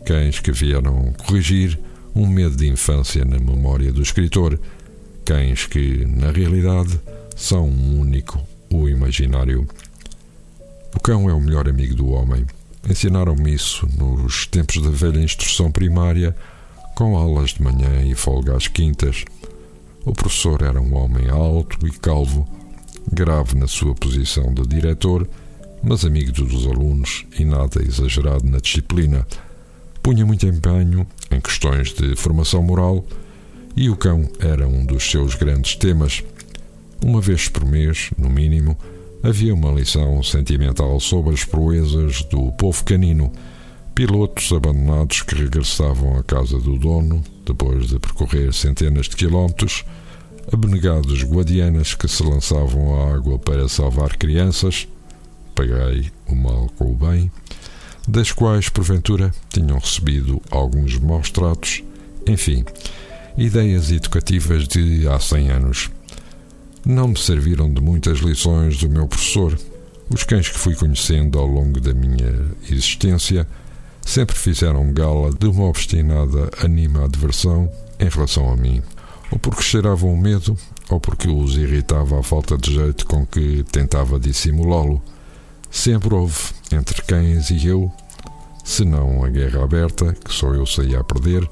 Cães 0.07 0.39
que 0.39 0.53
vieram 0.53 1.13
corrigir 1.27 1.79
um 2.15 2.29
medo 2.29 2.57
de 2.57 2.69
infância 2.69 3.25
na 3.25 3.39
memória 3.39 3.93
do 3.93 4.01
escritor, 4.01 4.59
cães 5.25 5.67
que, 5.67 6.05
na 6.07 6.31
realidade, 6.31 7.01
são 7.35 7.69
um 7.69 8.01
único, 8.01 8.41
o 8.71 8.89
imaginário. 8.89 9.67
O 10.95 11.01
cão 11.01 11.29
é 11.29 11.33
o 11.33 11.41
melhor 11.41 11.69
amigo 11.69 11.97
do 11.97 12.09
homem. 12.11 12.47
Ensinaram-me 12.89 13.55
isso 13.55 13.89
nos 13.97 14.47
tempos 14.47 14.83
da 14.83 14.91
velha 14.91 15.19
instrução 15.19 15.73
primária, 15.73 16.37
com 16.95 17.17
aulas 17.17 17.51
de 17.51 17.63
manhã 17.63 18.03
e 18.05 18.15
folga 18.15 18.57
às 18.57 18.69
quintas. 18.69 19.25
O 20.05 20.13
professor 20.13 20.63
era 20.63 20.81
um 20.81 20.95
homem 20.95 21.31
alto 21.31 21.87
e 21.87 21.91
calvo, 21.91 22.47
grave 23.11 23.57
na 23.57 23.67
sua 23.67 23.95
posição 23.95 24.53
de 24.53 24.67
diretor, 24.67 25.27
mas 25.83 26.05
amigo 26.05 26.31
dos 26.33 26.67
alunos 26.67 27.25
e 27.39 27.45
nada 27.45 27.83
exagerado 27.83 28.45
na 28.45 28.59
disciplina. 28.59 29.27
Punha 30.03 30.27
muito 30.27 30.47
empenho 30.47 31.07
em 31.31 31.41
questões 31.41 31.95
de 31.95 32.15
formação 32.17 32.63
moral 32.63 33.03
e 33.75 33.89
o 33.89 33.97
cão 33.97 34.29
era 34.39 34.69
um 34.69 34.85
dos 34.85 35.11
seus 35.11 35.35
grandes 35.35 35.75
temas. 35.75 36.23
Uma 37.03 37.21
vez 37.21 37.49
por 37.49 37.65
mês, 37.65 38.11
no 38.19 38.29
mínimo, 38.29 38.77
havia 39.25 39.55
uma 39.55 39.73
lição 39.73 40.23
sentimental 40.23 41.01
sobre 41.01 41.33
as 41.33 41.45
proezas 41.45 42.23
do 42.25 42.53
povo 42.53 42.85
canino, 42.85 43.33
pilotos 43.95 44.53
abandonados 44.53 45.23
que 45.23 45.35
regressavam 45.35 46.19
à 46.19 46.23
casa 46.23 46.59
do 46.59 46.79
dono 46.79 47.25
depois 47.47 47.89
de 47.89 47.99
percorrer 47.99 48.53
centenas 48.53 49.09
de 49.09 49.17
quilómetros, 49.17 49.83
abnegados 50.53 51.25
guardianas 51.25 51.95
que 51.95 52.07
se 52.07 52.23
lançavam 52.23 53.01
à 53.01 53.15
água 53.15 53.39
para 53.39 53.67
salvar 53.67 54.15
crianças, 54.17 54.87
paguei 55.55 56.11
o 56.29 56.35
mal 56.35 56.71
com 56.77 56.93
o 56.93 56.95
bem, 56.95 57.33
das 58.07 58.31
quais, 58.31 58.69
porventura, 58.69 59.33
tinham 59.49 59.79
recebido 59.79 60.43
alguns 60.51 60.99
maus 60.99 61.31
tratos, 61.31 61.83
enfim, 62.27 62.63
ideias 63.39 63.91
educativas 63.91 64.69
de 64.69 65.09
há 65.09 65.19
cem 65.19 65.51
anos. 65.51 65.91
Não 66.87 67.09
me 67.09 67.17
serviram 67.17 67.73
de 67.73 67.81
muitas 67.81 68.19
lições 68.19 68.77
do 68.77 68.91
meu 68.91 69.09
professor. 69.09 69.59
Os 70.11 70.23
cães 70.23 70.51
que 70.51 70.59
fui 70.59 70.75
conhecendo 70.75 71.39
ao 71.39 71.47
longo 71.47 71.81
da 71.81 71.95
minha 71.95 72.47
existência 72.71 73.49
sempre 74.03 74.37
fizeram 74.37 74.93
gala 74.93 75.31
de 75.33 75.47
uma 75.47 75.65
obstinada 75.65 76.51
animadversão 76.63 77.73
em 77.99 78.07
relação 78.07 78.53
a 78.53 78.57
mim, 78.57 78.83
ou 79.31 79.39
porque 79.39 79.63
cheiravam 79.63 80.13
o 80.13 80.17
medo, 80.19 80.59
ou 80.91 81.01
porque 81.01 81.27
os 81.27 81.57
irritava 81.57 82.21
a 82.21 82.23
falta 82.23 82.59
de 82.59 82.75
jeito 82.75 83.07
com 83.07 83.25
que 83.25 83.65
tentava 83.73 84.21
dissimulá-lo. 84.21 85.03
Sempre 85.71 86.13
houve, 86.13 86.39
entre 86.71 87.01
cães 87.01 87.49
e 87.49 87.67
eu, 87.67 87.91
se 88.63 88.85
não 88.85 89.25
a 89.25 89.31
guerra 89.31 89.65
aberta, 89.65 90.13
que 90.13 90.31
só 90.31 90.53
eu 90.53 90.67
saía 90.67 91.01
a 91.01 91.05
perder, 91.05 91.49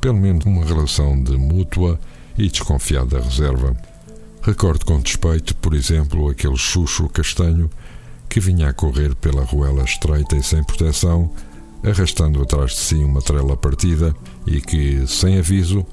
pelo 0.00 0.16
menos 0.16 0.46
uma 0.46 0.64
relação 0.64 1.22
de 1.22 1.36
mútua 1.36 2.00
e 2.38 2.48
desconfiada 2.48 3.20
reserva. 3.20 3.76
Recordo 4.44 4.84
com 4.84 5.00
despeito, 5.00 5.54
por 5.54 5.72
exemplo, 5.72 6.28
aquele 6.28 6.56
chucho 6.56 7.08
castanho 7.08 7.70
que 8.28 8.40
vinha 8.40 8.70
a 8.70 8.72
correr 8.72 9.14
pela 9.14 9.44
ruela 9.44 9.84
estreita 9.84 10.34
e 10.34 10.42
sem 10.42 10.64
proteção, 10.64 11.30
arrastando 11.84 12.42
atrás 12.42 12.72
de 12.72 12.78
si 12.78 12.96
uma 12.96 13.22
trela 13.22 13.56
partida 13.56 14.12
e 14.44 14.60
que, 14.60 15.06
sem 15.06 15.38
aviso, 15.38 15.86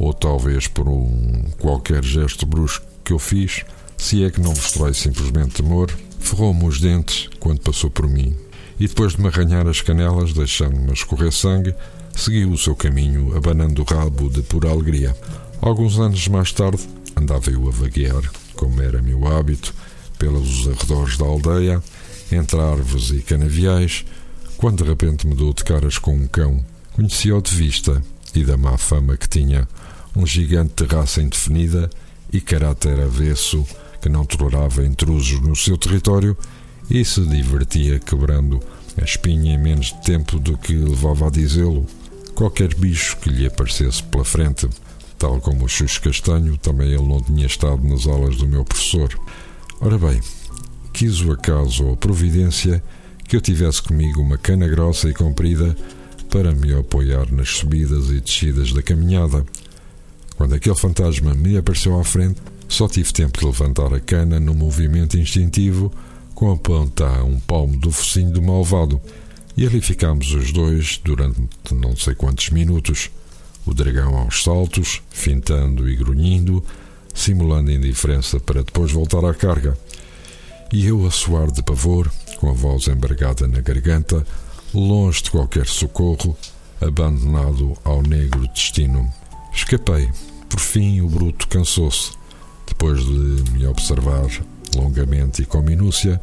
ou 0.00 0.12
talvez 0.12 0.66
por 0.66 0.88
um 0.88 1.44
qualquer 1.60 2.02
gesto 2.02 2.44
brusco 2.44 2.84
que 3.04 3.12
eu 3.12 3.20
fiz, 3.20 3.64
se 3.96 4.24
é 4.24 4.30
que 4.32 4.40
não 4.40 4.50
mostrei 4.50 4.92
simplesmente 4.94 5.62
temor, 5.62 5.88
ferrou-me 6.18 6.64
os 6.64 6.80
dentes 6.80 7.30
quando 7.38 7.60
passou 7.60 7.88
por 7.88 8.08
mim. 8.08 8.36
E 8.80 8.88
depois 8.88 9.12
de 9.12 9.20
me 9.20 9.28
arranhar 9.28 9.68
as 9.68 9.80
canelas, 9.80 10.32
deixando-me 10.32 10.92
escorrer 10.92 11.30
sangue, 11.30 11.72
seguiu 12.16 12.50
o 12.50 12.58
seu 12.58 12.74
caminho, 12.74 13.36
abanando 13.36 13.80
o 13.80 13.84
rabo 13.84 14.28
de 14.28 14.42
pura 14.42 14.70
alegria. 14.70 15.16
Alguns 15.60 16.00
anos 16.00 16.26
mais 16.26 16.50
tarde, 16.50 16.82
andava 17.22 17.50
eu 17.50 17.66
a 17.68 17.70
vaguear, 17.70 18.22
como 18.54 18.82
era 18.82 19.00
meu 19.00 19.26
hábito, 19.26 19.74
pelos 20.18 20.68
arredores 20.68 21.16
da 21.16 21.24
aldeia, 21.24 21.82
entre 22.30 22.60
árvores 22.60 23.10
e 23.10 23.20
canaviais, 23.20 24.04
quando 24.56 24.82
de 24.82 24.88
repente 24.88 25.26
me 25.26 25.34
dou 25.34 25.52
de 25.52 25.64
caras 25.64 25.98
com 25.98 26.14
um 26.14 26.26
cão. 26.26 26.64
Conheci-o 26.92 27.40
de 27.40 27.54
vista 27.54 28.02
e 28.34 28.44
da 28.44 28.56
má 28.56 28.76
fama 28.76 29.16
que 29.16 29.28
tinha, 29.28 29.68
um 30.14 30.26
gigante 30.26 30.84
de 30.84 30.94
raça 30.94 31.22
indefinida 31.22 31.88
e 32.32 32.40
caráter 32.40 33.00
avesso 33.00 33.66
que 34.00 34.08
não 34.08 34.24
tolerava 34.24 34.84
intrusos 34.84 35.40
no 35.40 35.54
seu 35.54 35.78
território 35.78 36.36
e 36.90 37.04
se 37.04 37.20
divertia 37.22 37.98
quebrando 37.98 38.60
a 39.00 39.04
espinha 39.04 39.54
em 39.54 39.58
menos 39.58 39.92
tempo 40.04 40.38
do 40.38 40.58
que 40.58 40.74
levava 40.74 41.28
a 41.28 41.30
dizê-lo. 41.30 41.86
Qualquer 42.34 42.74
bicho 42.74 43.16
que 43.18 43.30
lhe 43.30 43.46
aparecesse 43.46 44.02
pela 44.02 44.24
frente, 44.24 44.68
tal 45.22 45.40
como 45.40 45.66
o 45.66 45.68
Xuxo 45.68 46.00
Castanho, 46.00 46.56
também 46.56 46.88
ele 46.88 47.06
não 47.06 47.20
tinha 47.20 47.46
estado 47.46 47.86
nas 47.86 48.08
aulas 48.08 48.34
do 48.34 48.48
meu 48.48 48.64
professor. 48.64 49.08
Ora 49.80 49.96
bem, 49.96 50.20
quis 50.92 51.20
o 51.20 51.30
acaso 51.30 51.84
ou 51.84 51.92
a 51.92 51.96
providência 51.96 52.82
que 53.28 53.36
eu 53.36 53.40
tivesse 53.40 53.80
comigo 53.80 54.20
uma 54.20 54.36
cana 54.36 54.66
grossa 54.66 55.08
e 55.08 55.14
comprida 55.14 55.76
para 56.28 56.52
me 56.52 56.74
apoiar 56.74 57.30
nas 57.30 57.50
subidas 57.50 58.10
e 58.10 58.20
descidas 58.20 58.72
da 58.72 58.82
caminhada. 58.82 59.46
Quando 60.36 60.56
aquele 60.56 60.74
fantasma 60.74 61.34
me 61.34 61.56
apareceu 61.56 62.00
à 62.00 62.02
frente, 62.02 62.42
só 62.68 62.88
tive 62.88 63.12
tempo 63.12 63.38
de 63.38 63.46
levantar 63.46 63.94
a 63.94 64.00
cana 64.00 64.40
num 64.40 64.54
movimento 64.54 65.16
instintivo 65.16 65.92
com 66.34 66.50
a 66.50 66.56
ponta 66.56 67.06
a 67.06 67.22
um 67.22 67.38
palmo 67.38 67.76
do 67.76 67.92
focinho 67.92 68.32
do 68.32 68.42
malvado, 68.42 69.00
e 69.56 69.64
ali 69.64 69.80
ficámos 69.80 70.34
os 70.34 70.50
dois 70.50 71.00
durante 71.04 71.40
não 71.70 71.96
sei 71.96 72.16
quantos 72.16 72.50
minutos, 72.50 73.08
o 73.66 73.74
dragão 73.74 74.16
aos 74.16 74.42
saltos, 74.42 75.02
fintando 75.10 75.88
e 75.88 75.96
grunhindo, 75.96 76.64
simulando 77.14 77.70
indiferença 77.70 78.40
para 78.40 78.62
depois 78.62 78.90
voltar 78.92 79.24
à 79.24 79.34
carga, 79.34 79.76
e 80.72 80.86
eu 80.86 81.06
a 81.06 81.10
suar 81.10 81.50
de 81.50 81.62
pavor, 81.62 82.10
com 82.38 82.48
a 82.48 82.52
voz 82.52 82.88
embargada 82.88 83.46
na 83.46 83.60
garganta, 83.60 84.26
longe 84.72 85.22
de 85.22 85.30
qualquer 85.30 85.66
socorro, 85.66 86.36
abandonado 86.80 87.76
ao 87.84 88.02
negro 88.02 88.48
destino. 88.48 89.12
Escapei. 89.52 90.10
Por 90.48 90.60
fim, 90.60 91.00
o 91.00 91.08
bruto 91.08 91.46
cansou-se, 91.48 92.12
depois 92.66 93.04
de 93.04 93.52
me 93.52 93.66
observar 93.66 94.26
longamente 94.74 95.42
e 95.42 95.46
com 95.46 95.60
minúcia, 95.60 96.20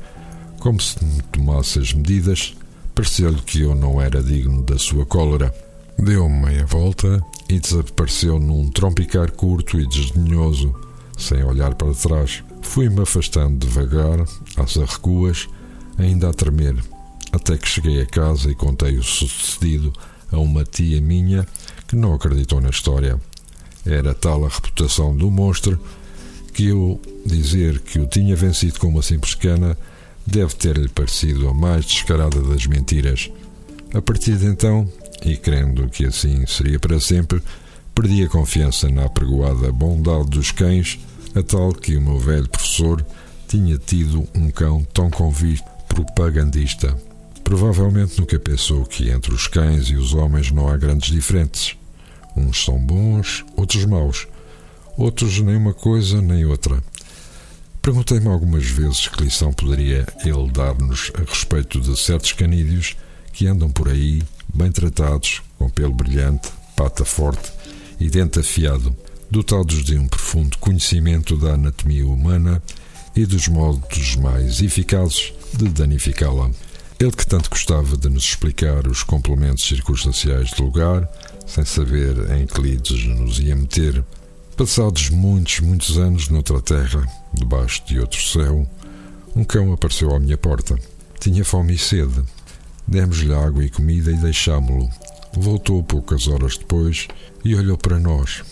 como 0.60 0.80
se 0.82 1.04
me 1.04 1.22
tomasse 1.32 1.80
as 1.80 1.94
medidas, 1.94 2.56
pareceu-lhe 2.94 3.42
que 3.42 3.62
eu 3.62 3.76
não 3.76 4.02
era 4.02 4.22
digno 4.22 4.62
da 4.64 4.78
sua 4.78 5.06
cólera. 5.06 5.54
Deu-me 6.02 6.46
meia 6.46 6.66
volta 6.66 7.22
e 7.50 7.60
desapareceu 7.60 8.40
num 8.40 8.70
trompicar 8.70 9.30
curto 9.32 9.78
e 9.78 9.86
desdenhoso, 9.86 10.74
sem 11.18 11.44
olhar 11.44 11.76
para 11.76 11.94
trás. 11.94 12.42
Fui-me 12.62 13.02
afastando 13.02 13.68
devagar, 13.68 14.22
às 14.56 14.78
arrecuas, 14.78 15.50
ainda 15.98 16.30
a 16.30 16.34
tremer, 16.34 16.78
até 17.34 17.58
que 17.58 17.68
cheguei 17.68 18.02
a 18.02 18.06
casa 18.06 18.50
e 18.50 18.56
contei 18.56 18.98
o 18.98 19.04
sucedido 19.04 19.92
a 20.32 20.40
uma 20.40 20.64
tia 20.64 21.02
minha 21.02 21.46
que 21.86 21.98
não 21.98 22.14
acreditou 22.14 22.62
na 22.62 22.70
história. 22.70 23.20
Era 23.86 24.14
tal 24.14 24.46
a 24.46 24.50
reputação 24.50 25.14
do 25.14 25.30
monstro 25.30 25.78
que 26.54 26.68
eu 26.68 27.00
dizer 27.26 27.82
que 27.82 28.00
o 28.00 28.08
tinha 28.08 28.38
vencido 28.38 28.80
com 28.80 28.88
uma 28.88 29.02
simples 29.02 29.36
cana 29.36 29.78
deve 30.26 30.56
ter-lhe 30.56 30.88
parecido 30.88 31.50
a 31.50 31.54
mais 31.54 31.86
descarada 31.86 32.42
das 32.42 32.66
mentiras. 32.68 33.30
A 33.94 34.02
partir 34.02 34.38
de 34.38 34.46
então, 34.46 34.88
e 35.26 35.36
crendo 35.36 35.90
que 35.90 36.06
assim 36.06 36.46
seria 36.46 36.80
para 36.80 37.00
sempre, 37.00 37.42
perdi 37.94 38.24
a 38.24 38.30
confiança 38.30 38.90
na 38.90 39.06
apregoada 39.06 39.72
bondade 39.72 40.30
dos 40.30 40.52
cães, 40.52 41.00
a 41.36 41.44
tal 41.44 41.74
que 41.74 41.96
o 41.96 42.02
meu 42.02 42.20
velho 42.20 42.50
professor 42.50 43.06
tinha 43.48 43.78
tido 43.78 44.28
um 44.36 44.50
cão 44.50 44.84
tão 44.94 45.10
convicto 45.10 45.70
propagandista. 45.88 46.96
Provavelmente 47.44 48.20
nunca 48.20 48.40
pensou 48.40 48.86
que 48.86 49.10
entre 49.10 49.34
os 49.34 49.48
cães 49.48 49.88
e 49.88 49.96
os 49.96 50.14
homens 50.14 50.52
não 50.52 50.70
há 50.70 50.78
grandes 50.78 51.12
diferenças. 51.12 51.76
Uns 52.38 52.64
são 52.64 52.78
bons, 52.78 53.44
outros 53.56 53.86
maus 53.86 54.28
outros 55.00 55.40
nem 55.40 55.56
uma 55.56 55.74
coisa 55.74 56.22
nem 56.22 56.46
outra. 56.46 56.84
Perguntei-me 57.82 58.28
algumas 58.28 58.66
vezes 58.66 59.08
que 59.08 59.24
lição 59.24 59.54
poderia 59.54 60.06
ele 60.26 60.52
dar-nos 60.52 61.10
a 61.16 61.22
respeito 61.22 61.80
de 61.80 61.98
certos 61.98 62.34
canídeos 62.34 62.98
que 63.32 63.48
andam 63.48 63.72
por 63.72 63.88
aí, 63.88 64.22
bem 64.54 64.72
tratados, 64.72 65.42
com 65.58 65.70
pelo 65.70 65.94
brilhante, 65.94 66.50
pata 66.76 67.06
forte 67.06 67.52
e 68.00 68.10
dente 68.10 68.40
afiado, 68.40 68.96
dotados 69.30 69.84
de 69.84 69.98
um 69.98 70.08
profundo 70.08 70.58
conhecimento 70.58 71.38
da 71.38 71.54
anatomia 71.54 72.08
humana 72.08 72.62
e 73.16 73.26
dos 73.26 73.48
modos 73.48 74.16
mais 74.16 74.62
eficazes 74.62 75.34
de 75.54 75.70
danificá-la. 75.70 76.50
Ele 77.00 77.12
que 77.12 77.26
tanto 77.26 77.50
gostava 77.50 77.96
de 77.96 78.10
nos 78.10 78.24
explicar 78.24 78.88
os 78.88 79.04
complementos 79.04 79.66
circunstanciais 79.66 80.52
do 80.52 80.64
lugar, 80.64 81.10
sem 81.46 81.64
saber 81.64 82.32
em 82.32 82.46
que 82.46 82.62
lides 82.62 83.06
nos 83.06 83.40
ia 83.40 83.56
meter, 83.56 84.04
Passados 84.60 85.10
muitos, 85.10 85.62
muitos 85.62 85.98
anos 85.98 86.28
noutra 86.28 86.62
terra, 86.62 87.08
debaixo 87.34 87.82
de 87.86 87.98
outro 87.98 88.22
céu, 88.22 88.68
um 89.34 89.42
cão 89.46 89.72
apareceu 89.72 90.14
à 90.14 90.20
minha 90.20 90.38
porta. 90.38 90.78
Tinha 91.18 91.46
fome 91.46 91.76
e 91.76 91.78
sede. 91.78 92.22
Demos-lhe 92.90 93.32
água 93.34 93.64
e 93.64 93.70
comida 93.70 94.12
e 94.12 94.16
deixámo-lo. 94.16 94.90
Voltou 95.34 95.84
poucas 95.84 96.28
horas 96.28 96.58
depois 96.58 97.08
e 97.46 97.54
olhou 97.54 97.78
para 97.78 98.00
nós. 98.00 98.44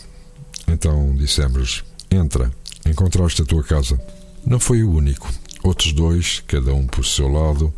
Então 0.67 1.15
dissemos: 1.15 1.83
Entra, 2.11 2.51
encontraste 2.85 3.41
a 3.41 3.45
tua 3.45 3.63
casa. 3.63 3.99
Não 4.45 4.59
foi 4.59 4.83
o 4.83 4.91
único. 4.91 5.27
Outros 5.63 5.91
dois, 5.91 6.43
cada 6.45 6.71
um 6.71 6.85
por 6.85 7.03
seu 7.03 7.27
lado, 7.27 7.73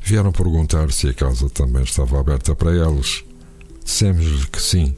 vieram 0.00 0.30
perguntar 0.30 0.92
se 0.92 1.08
a 1.08 1.12
casa 1.12 1.50
também 1.50 1.82
estava 1.82 2.20
aberta 2.20 2.54
para 2.54 2.70
eles. 2.70 3.24
Dissemos-lhe 3.84 4.46
que 4.46 4.62
sim 4.62 4.94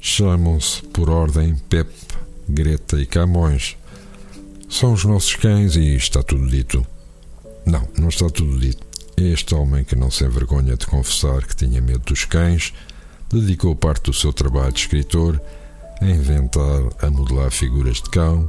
Chamam-se 0.00 0.82
por 0.88 1.10
ordem 1.10 1.56
Pep, 1.68 1.90
Greta 2.48 3.00
e 3.00 3.06
Camões. 3.06 3.76
São 4.68 4.92
os 4.92 5.04
nossos 5.04 5.34
cães 5.34 5.76
e 5.76 5.94
está 5.94 6.22
tudo 6.22 6.48
dito. 6.48 6.86
Não, 7.66 7.86
não 7.98 8.08
está 8.08 8.28
tudo 8.30 8.58
dito. 8.58 8.87
Este 9.20 9.52
homem 9.52 9.82
que 9.82 9.96
não 9.96 10.12
se 10.12 10.24
envergonha 10.24 10.76
de 10.76 10.86
confessar 10.86 11.44
que 11.44 11.56
tinha 11.56 11.80
medo 11.80 12.04
dos 12.04 12.24
cães 12.24 12.72
dedicou 13.28 13.74
parte 13.74 14.04
do 14.04 14.12
seu 14.12 14.32
trabalho 14.32 14.72
de 14.72 14.78
escritor 14.78 15.42
a 16.00 16.06
inventar, 16.06 16.82
a 17.02 17.10
modelar 17.10 17.50
figuras 17.50 17.96
de 17.96 18.08
cão, 18.10 18.48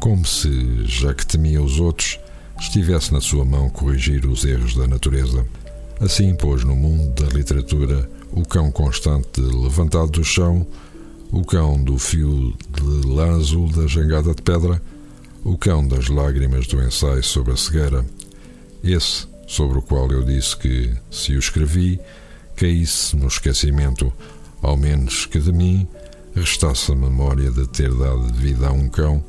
como 0.00 0.26
se, 0.26 0.84
já 0.86 1.14
que 1.14 1.24
temia 1.24 1.62
os 1.62 1.78
outros, 1.78 2.18
estivesse 2.58 3.12
na 3.12 3.20
sua 3.20 3.44
mão 3.44 3.70
corrigir 3.70 4.26
os 4.26 4.44
erros 4.44 4.74
da 4.74 4.88
natureza. 4.88 5.46
Assim 6.00 6.34
pôs 6.34 6.64
no 6.64 6.74
mundo 6.74 7.22
da 7.22 7.28
literatura 7.32 8.10
o 8.32 8.42
cão 8.42 8.72
constante 8.72 9.40
levantado 9.40 10.10
do 10.10 10.24
chão 10.24 10.66
o 11.30 11.44
cão 11.44 11.80
do 11.80 11.96
fio 11.96 12.56
de 12.70 13.06
lã 13.06 13.36
azul 13.36 13.70
da 13.70 13.86
jangada 13.86 14.34
de 14.34 14.42
pedra, 14.42 14.82
o 15.44 15.56
cão 15.56 15.86
das 15.86 16.08
lágrimas 16.08 16.66
do 16.66 16.82
ensaio 16.82 17.22
sobre 17.22 17.52
a 17.52 17.56
cegueira, 17.56 18.04
esse 18.82 19.28
sobre 19.48 19.78
o 19.78 19.82
qual 19.82 20.12
eu 20.12 20.22
disse 20.22 20.54
que, 20.56 20.94
se 21.10 21.34
o 21.34 21.38
escrevi, 21.38 21.98
caísse 22.54 23.16
no 23.16 23.26
esquecimento, 23.26 24.12
ao 24.60 24.76
menos 24.76 25.24
que 25.24 25.40
de 25.40 25.50
mim 25.50 25.88
restasse 26.34 26.92
a 26.92 26.94
memória 26.94 27.50
de 27.50 27.66
ter 27.66 27.92
dado 27.94 28.32
vida 28.34 28.68
a 28.68 28.72
um 28.72 28.88
cão 28.88 29.24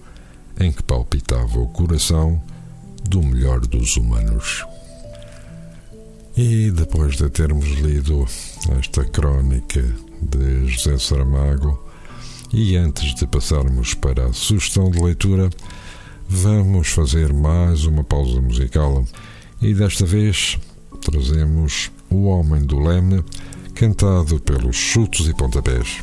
em 0.60 0.72
que 0.74 0.84
palpitava 0.84 1.58
o 1.58 1.70
coração 1.70 2.42
do 3.06 3.24
melhor 3.24 3.62
dos 3.62 3.96
humanos. 3.96 4.66
E 6.36 6.70
depois 6.70 7.16
de 7.16 7.30
termos 7.30 7.70
lido 7.80 8.28
esta 8.78 9.06
crónica 9.06 9.82
de 10.22 10.68
José 10.68 10.98
Saramago, 10.98 11.82
e 12.52 12.76
antes 12.76 13.16
de 13.16 13.26
passarmos 13.26 13.94
para 13.94 14.26
a 14.26 14.34
sugestão 14.34 14.92
de 14.92 15.00
leitura, 15.00 15.50
vamos 16.28 16.90
fazer 16.90 17.32
mais 17.32 17.86
uma 17.86 18.04
pausa 18.04 18.42
musical. 18.42 19.06
E 19.62 19.74
desta 19.74 20.06
vez 20.06 20.58
trazemos 21.02 21.92
O 22.10 22.28
Homem 22.28 22.64
do 22.64 22.80
Leme, 22.80 23.24
cantado 23.76 24.40
pelos 24.40 24.76
Chutos 24.76 25.28
e 25.28 25.34
Pontapés. 25.34 26.02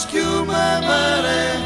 Mais 0.00 0.04
que 0.06 0.20
uma 0.20 0.80
maré, 0.80 1.56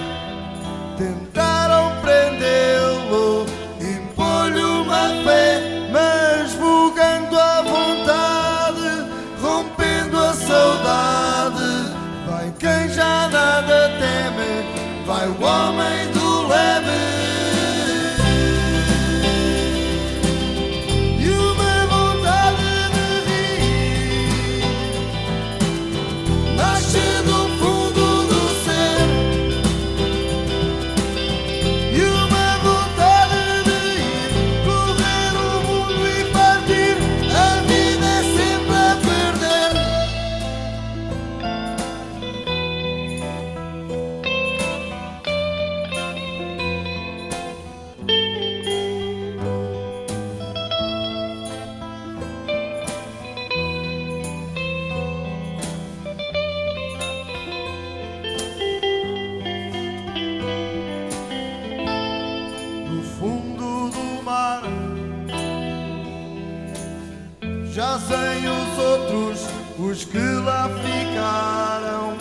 Já 67.75 67.99
sem 67.99 68.49
os 68.49 68.79
outros, 68.79 69.49
os 69.81 70.05
que 70.05 70.17
lá 70.17 70.71
ficaram 70.85 72.17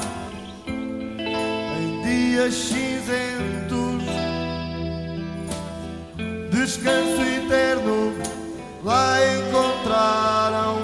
em 0.66 2.02
dias 2.02 2.56
cinzentos, 2.56 4.02
descanso 6.50 7.22
eterno 7.22 8.16
lá 8.84 9.20
encontraram. 9.38 10.83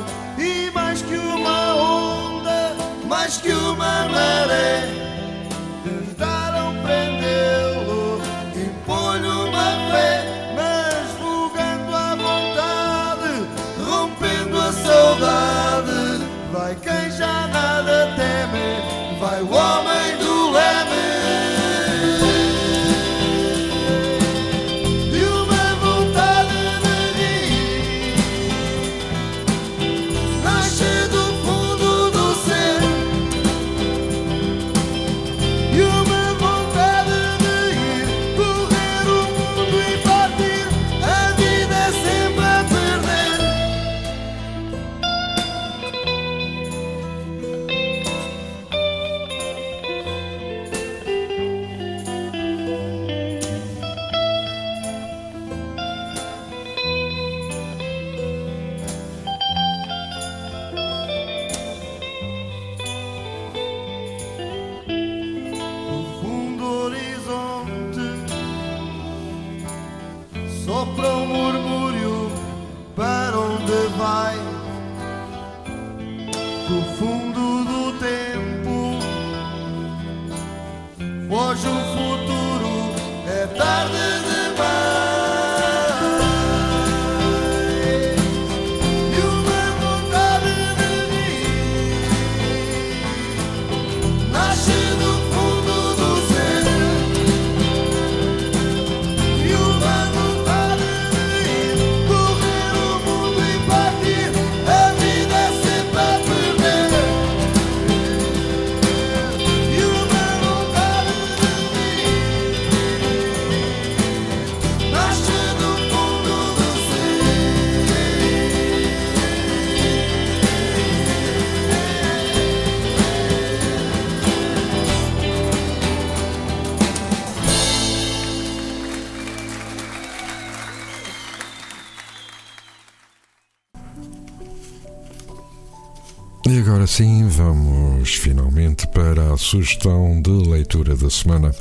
Agora 136.70 136.86
sim, 136.86 137.28
vamos 137.28 138.14
finalmente 138.14 138.86
para 138.90 139.34
a 139.34 139.38
sugestão 139.38 140.22
de 140.22 140.30
leitura 140.30 140.96
da 140.96 141.10
semana. 141.10 141.52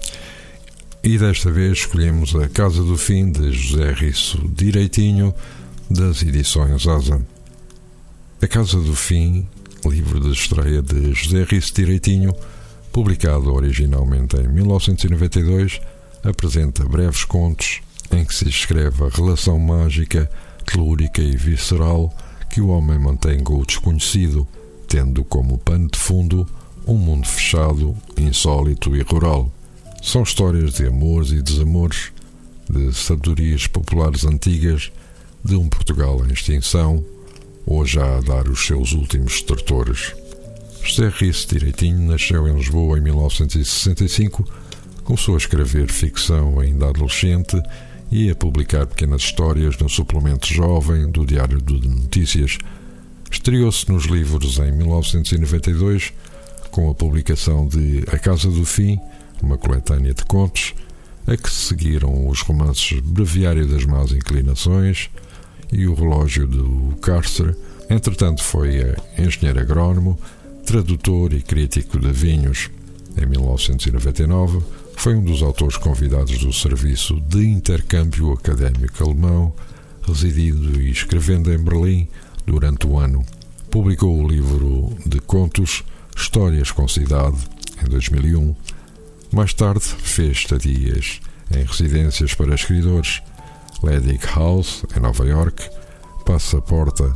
E 1.03 1.17
desta 1.17 1.51
vez 1.51 1.79
escolhemos 1.79 2.37
A 2.37 2.47
Casa 2.47 2.83
do 2.83 2.95
Fim 2.99 3.33
de 3.33 3.51
José 3.51 3.95
Risso 3.95 4.39
Direitinho, 4.55 5.35
das 5.91 6.21
edições 6.21 6.87
Asa. 6.87 7.25
A 8.43 8.47
Casa 8.47 8.79
do 8.79 8.95
Fim, 8.95 9.49
livro 9.87 10.21
de 10.21 10.31
estreia 10.31 10.83
de 10.83 11.15
José 11.15 11.43
Risso 11.45 11.73
Direitinho, 11.73 12.35
publicado 12.93 13.51
originalmente 13.51 14.37
em 14.37 14.47
1992, 14.47 15.81
apresenta 16.23 16.85
breves 16.85 17.25
contos 17.25 17.81
em 18.11 18.27
que 18.27 18.35
se 18.35 18.45
descreve 18.45 19.05
a 19.05 19.09
relação 19.09 19.59
mágica, 19.59 20.31
telúrica 20.67 21.23
e 21.23 21.35
visceral 21.35 22.15
que 22.51 22.61
o 22.61 22.69
homem 22.69 22.99
mantém 22.99 23.43
com 23.43 23.55
o 23.55 23.65
desconhecido, 23.65 24.47
tendo 24.89 25.23
como 25.23 25.59
pano 25.59 25.89
de 25.89 25.99
fundo 25.99 26.47
um 26.87 26.97
mundo 26.97 27.29
fechado, 27.29 27.95
insólito 28.17 28.97
e 28.97 29.03
rural. 29.03 29.53
São 30.03 30.23
histórias 30.23 30.75
de 30.75 30.87
amores 30.87 31.31
e 31.31 31.43
desamores, 31.43 32.11
de 32.69 32.93
sabedorias 32.95 33.67
populares 33.67 34.25
antigas, 34.25 34.91
de 35.45 35.55
um 35.55 35.69
Portugal 35.69 36.25
em 36.27 36.33
extinção, 36.33 37.05
já 37.85 38.17
a 38.17 38.21
dar 38.23 38.49
os 38.49 38.67
seus 38.67 38.93
últimos 38.93 39.35
estertores. 39.35 40.15
José 40.83 41.13
Risso 41.15 41.49
Direitinho 41.49 42.01
nasceu 42.11 42.49
em 42.49 42.57
Lisboa 42.57 42.99
em 42.99 43.03
1965, 43.03 44.45
começou 45.05 45.35
a 45.35 45.39
escrever 45.39 45.91
ficção 45.91 46.59
ainda 46.59 46.89
adolescente 46.89 47.61
e 48.11 48.31
a 48.31 48.35
publicar 48.35 48.87
pequenas 48.87 49.23
histórias 49.23 49.77
no 49.77 49.89
suplemento 49.89 50.47
jovem 50.47 51.11
do 51.11 51.27
Diário 51.27 51.61
de 51.61 51.87
Notícias. 51.87 52.59
Estreou-se 53.31 53.91
nos 53.91 54.05
livros 54.05 54.59
em 54.59 54.73
1992 54.73 56.13
com 56.71 56.91
a 56.91 56.95
publicação 56.95 57.67
de 57.67 58.05
A 58.13 58.19
Casa 58.19 58.51
do 58.51 58.65
Fim, 58.65 58.99
uma 59.43 59.59
coletânea 59.59 60.15
de 60.15 60.25
contos, 60.25 60.75
a 61.27 61.37
que 61.37 61.51
seguiram 61.51 62.29
os 62.29 62.41
romances 62.41 63.01
Breviário 63.01 63.67
das 63.67 63.85
Más 63.85 64.13
Inclinações 64.13 65.11
e 65.73 65.87
O 65.87 65.95
Relógio 65.95 66.47
do 66.47 66.97
Cárcere. 67.03 67.55
Entretanto, 67.91 68.43
foi 68.43 68.95
engenheiro 69.19 69.61
agrónomo, 69.61 70.19
tradutor 70.65 71.33
e 71.33 71.43
crítico 71.43 71.99
de 71.99 72.13
vinhos. 72.13 72.71
Em 73.21 73.27
1999, 73.27 74.63
foi 74.97 75.15
um 75.15 75.23
dos 75.23 75.43
autores 75.43 75.77
convidados 75.77 76.39
do 76.39 76.53
Serviço 76.53 77.21
de 77.21 77.47
Intercâmbio 77.47 78.33
Académico 78.33 79.05
Alemão, 79.05 79.53
residindo 80.03 80.81
e 80.81 80.91
escrevendo 80.91 81.53
em 81.53 81.59
Berlim 81.59 82.09
durante 82.49 82.87
o 82.87 82.99
ano. 82.99 83.25
Publicou 83.71 84.19
o 84.19 84.27
livro 84.27 84.97
de 85.05 85.21
contos 85.21 85.85
Histórias 86.17 86.71
com 86.71 86.89
Cidade 86.89 87.37
em 87.85 87.89
2001. 87.89 88.57
Mais 89.33 89.53
tarde 89.53 89.85
fez 89.85 90.39
estadias 90.39 91.21
em 91.55 91.65
residências 91.65 92.35
para 92.35 92.55
escritores, 92.55 93.23
Ledig 93.83 94.25
House 94.35 94.85
em 94.97 95.01
Nova 95.01 95.27
York, 95.27 95.69
Passaporta 96.25 97.15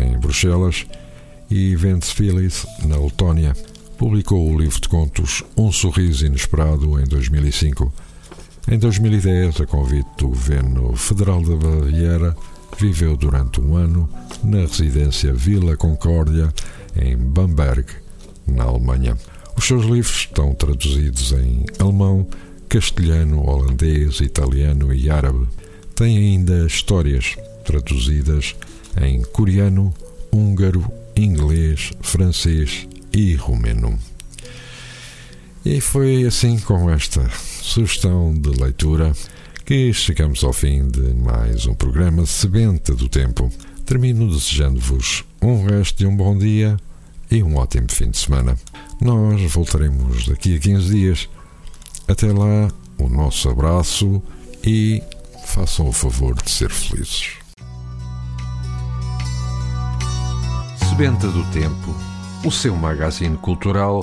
em 0.00 0.16
Bruxelas 0.18 0.86
e 1.50 1.74
Ventspils 1.74 2.64
na 2.84 2.96
Letónia. 2.96 3.56
Publicou 3.98 4.50
o 4.50 4.58
livro 4.58 4.80
de 4.80 4.88
contos 4.88 5.42
Um 5.56 5.72
Sorriso 5.72 6.24
Inesperado 6.24 6.98
em 7.00 7.04
2005. 7.04 7.92
Em 8.70 8.78
2010, 8.78 9.62
a 9.62 9.66
convite 9.66 10.08
do 10.16 10.28
Governo 10.28 10.94
Federal 10.96 11.42
da 11.42 11.56
Baviera, 11.56 12.36
viveu 12.78 13.16
durante 13.16 13.60
um 13.60 13.76
ano 13.76 14.08
na 14.42 14.60
residência 14.60 15.32
Vila 15.32 15.76
Concórdia, 15.76 16.52
em 16.96 17.16
Bamberg, 17.16 17.86
na 18.46 18.64
Alemanha. 18.64 19.16
Os 19.56 19.64
seus 19.64 19.84
livros 19.84 20.16
estão 20.16 20.54
traduzidos 20.54 21.32
em 21.32 21.64
alemão, 21.78 22.26
castelhano, 22.68 23.46
holandês, 23.46 24.20
italiano 24.20 24.92
e 24.94 25.10
árabe. 25.10 25.46
Tem 25.94 26.16
ainda 26.16 26.66
histórias 26.66 27.36
traduzidas 27.64 28.54
em 29.00 29.22
coreano, 29.22 29.92
húngaro, 30.32 30.90
inglês, 31.16 31.92
francês 32.00 32.88
e 33.12 33.34
romeno. 33.34 33.98
E 35.64 35.80
foi 35.80 36.24
assim 36.24 36.58
com 36.58 36.90
esta 36.90 37.28
sugestão 37.62 38.32
de 38.32 38.48
leitura 38.48 39.12
que 39.70 39.92
chegamos 39.92 40.42
ao 40.42 40.52
fim 40.52 40.88
de 40.88 41.14
mais 41.14 41.64
um 41.64 41.74
programa 41.74 42.26
Sebenta 42.26 42.92
do 42.92 43.08
Tempo. 43.08 43.48
Termino 43.86 44.26
desejando-vos 44.26 45.24
um 45.40 45.64
resto 45.64 45.98
de 45.98 46.06
um 46.06 46.16
bom 46.16 46.36
dia 46.36 46.76
e 47.30 47.40
um 47.40 47.54
ótimo 47.54 47.86
fim 47.88 48.10
de 48.10 48.18
semana. 48.18 48.58
Nós 49.00 49.40
voltaremos 49.52 50.26
daqui 50.26 50.56
a 50.56 50.58
15 50.58 50.90
dias. 50.90 51.28
Até 52.08 52.32
lá, 52.32 52.68
o 52.98 53.08
nosso 53.08 53.48
abraço 53.48 54.20
e 54.66 55.00
façam 55.44 55.86
o 55.88 55.92
favor 55.92 56.34
de 56.42 56.50
ser 56.50 56.68
felizes. 56.68 57.34
Sebenta 60.88 61.28
do 61.28 61.44
Tempo, 61.52 61.94
o 62.44 62.50
seu 62.50 62.74
magazine 62.74 63.36
cultural, 63.36 64.02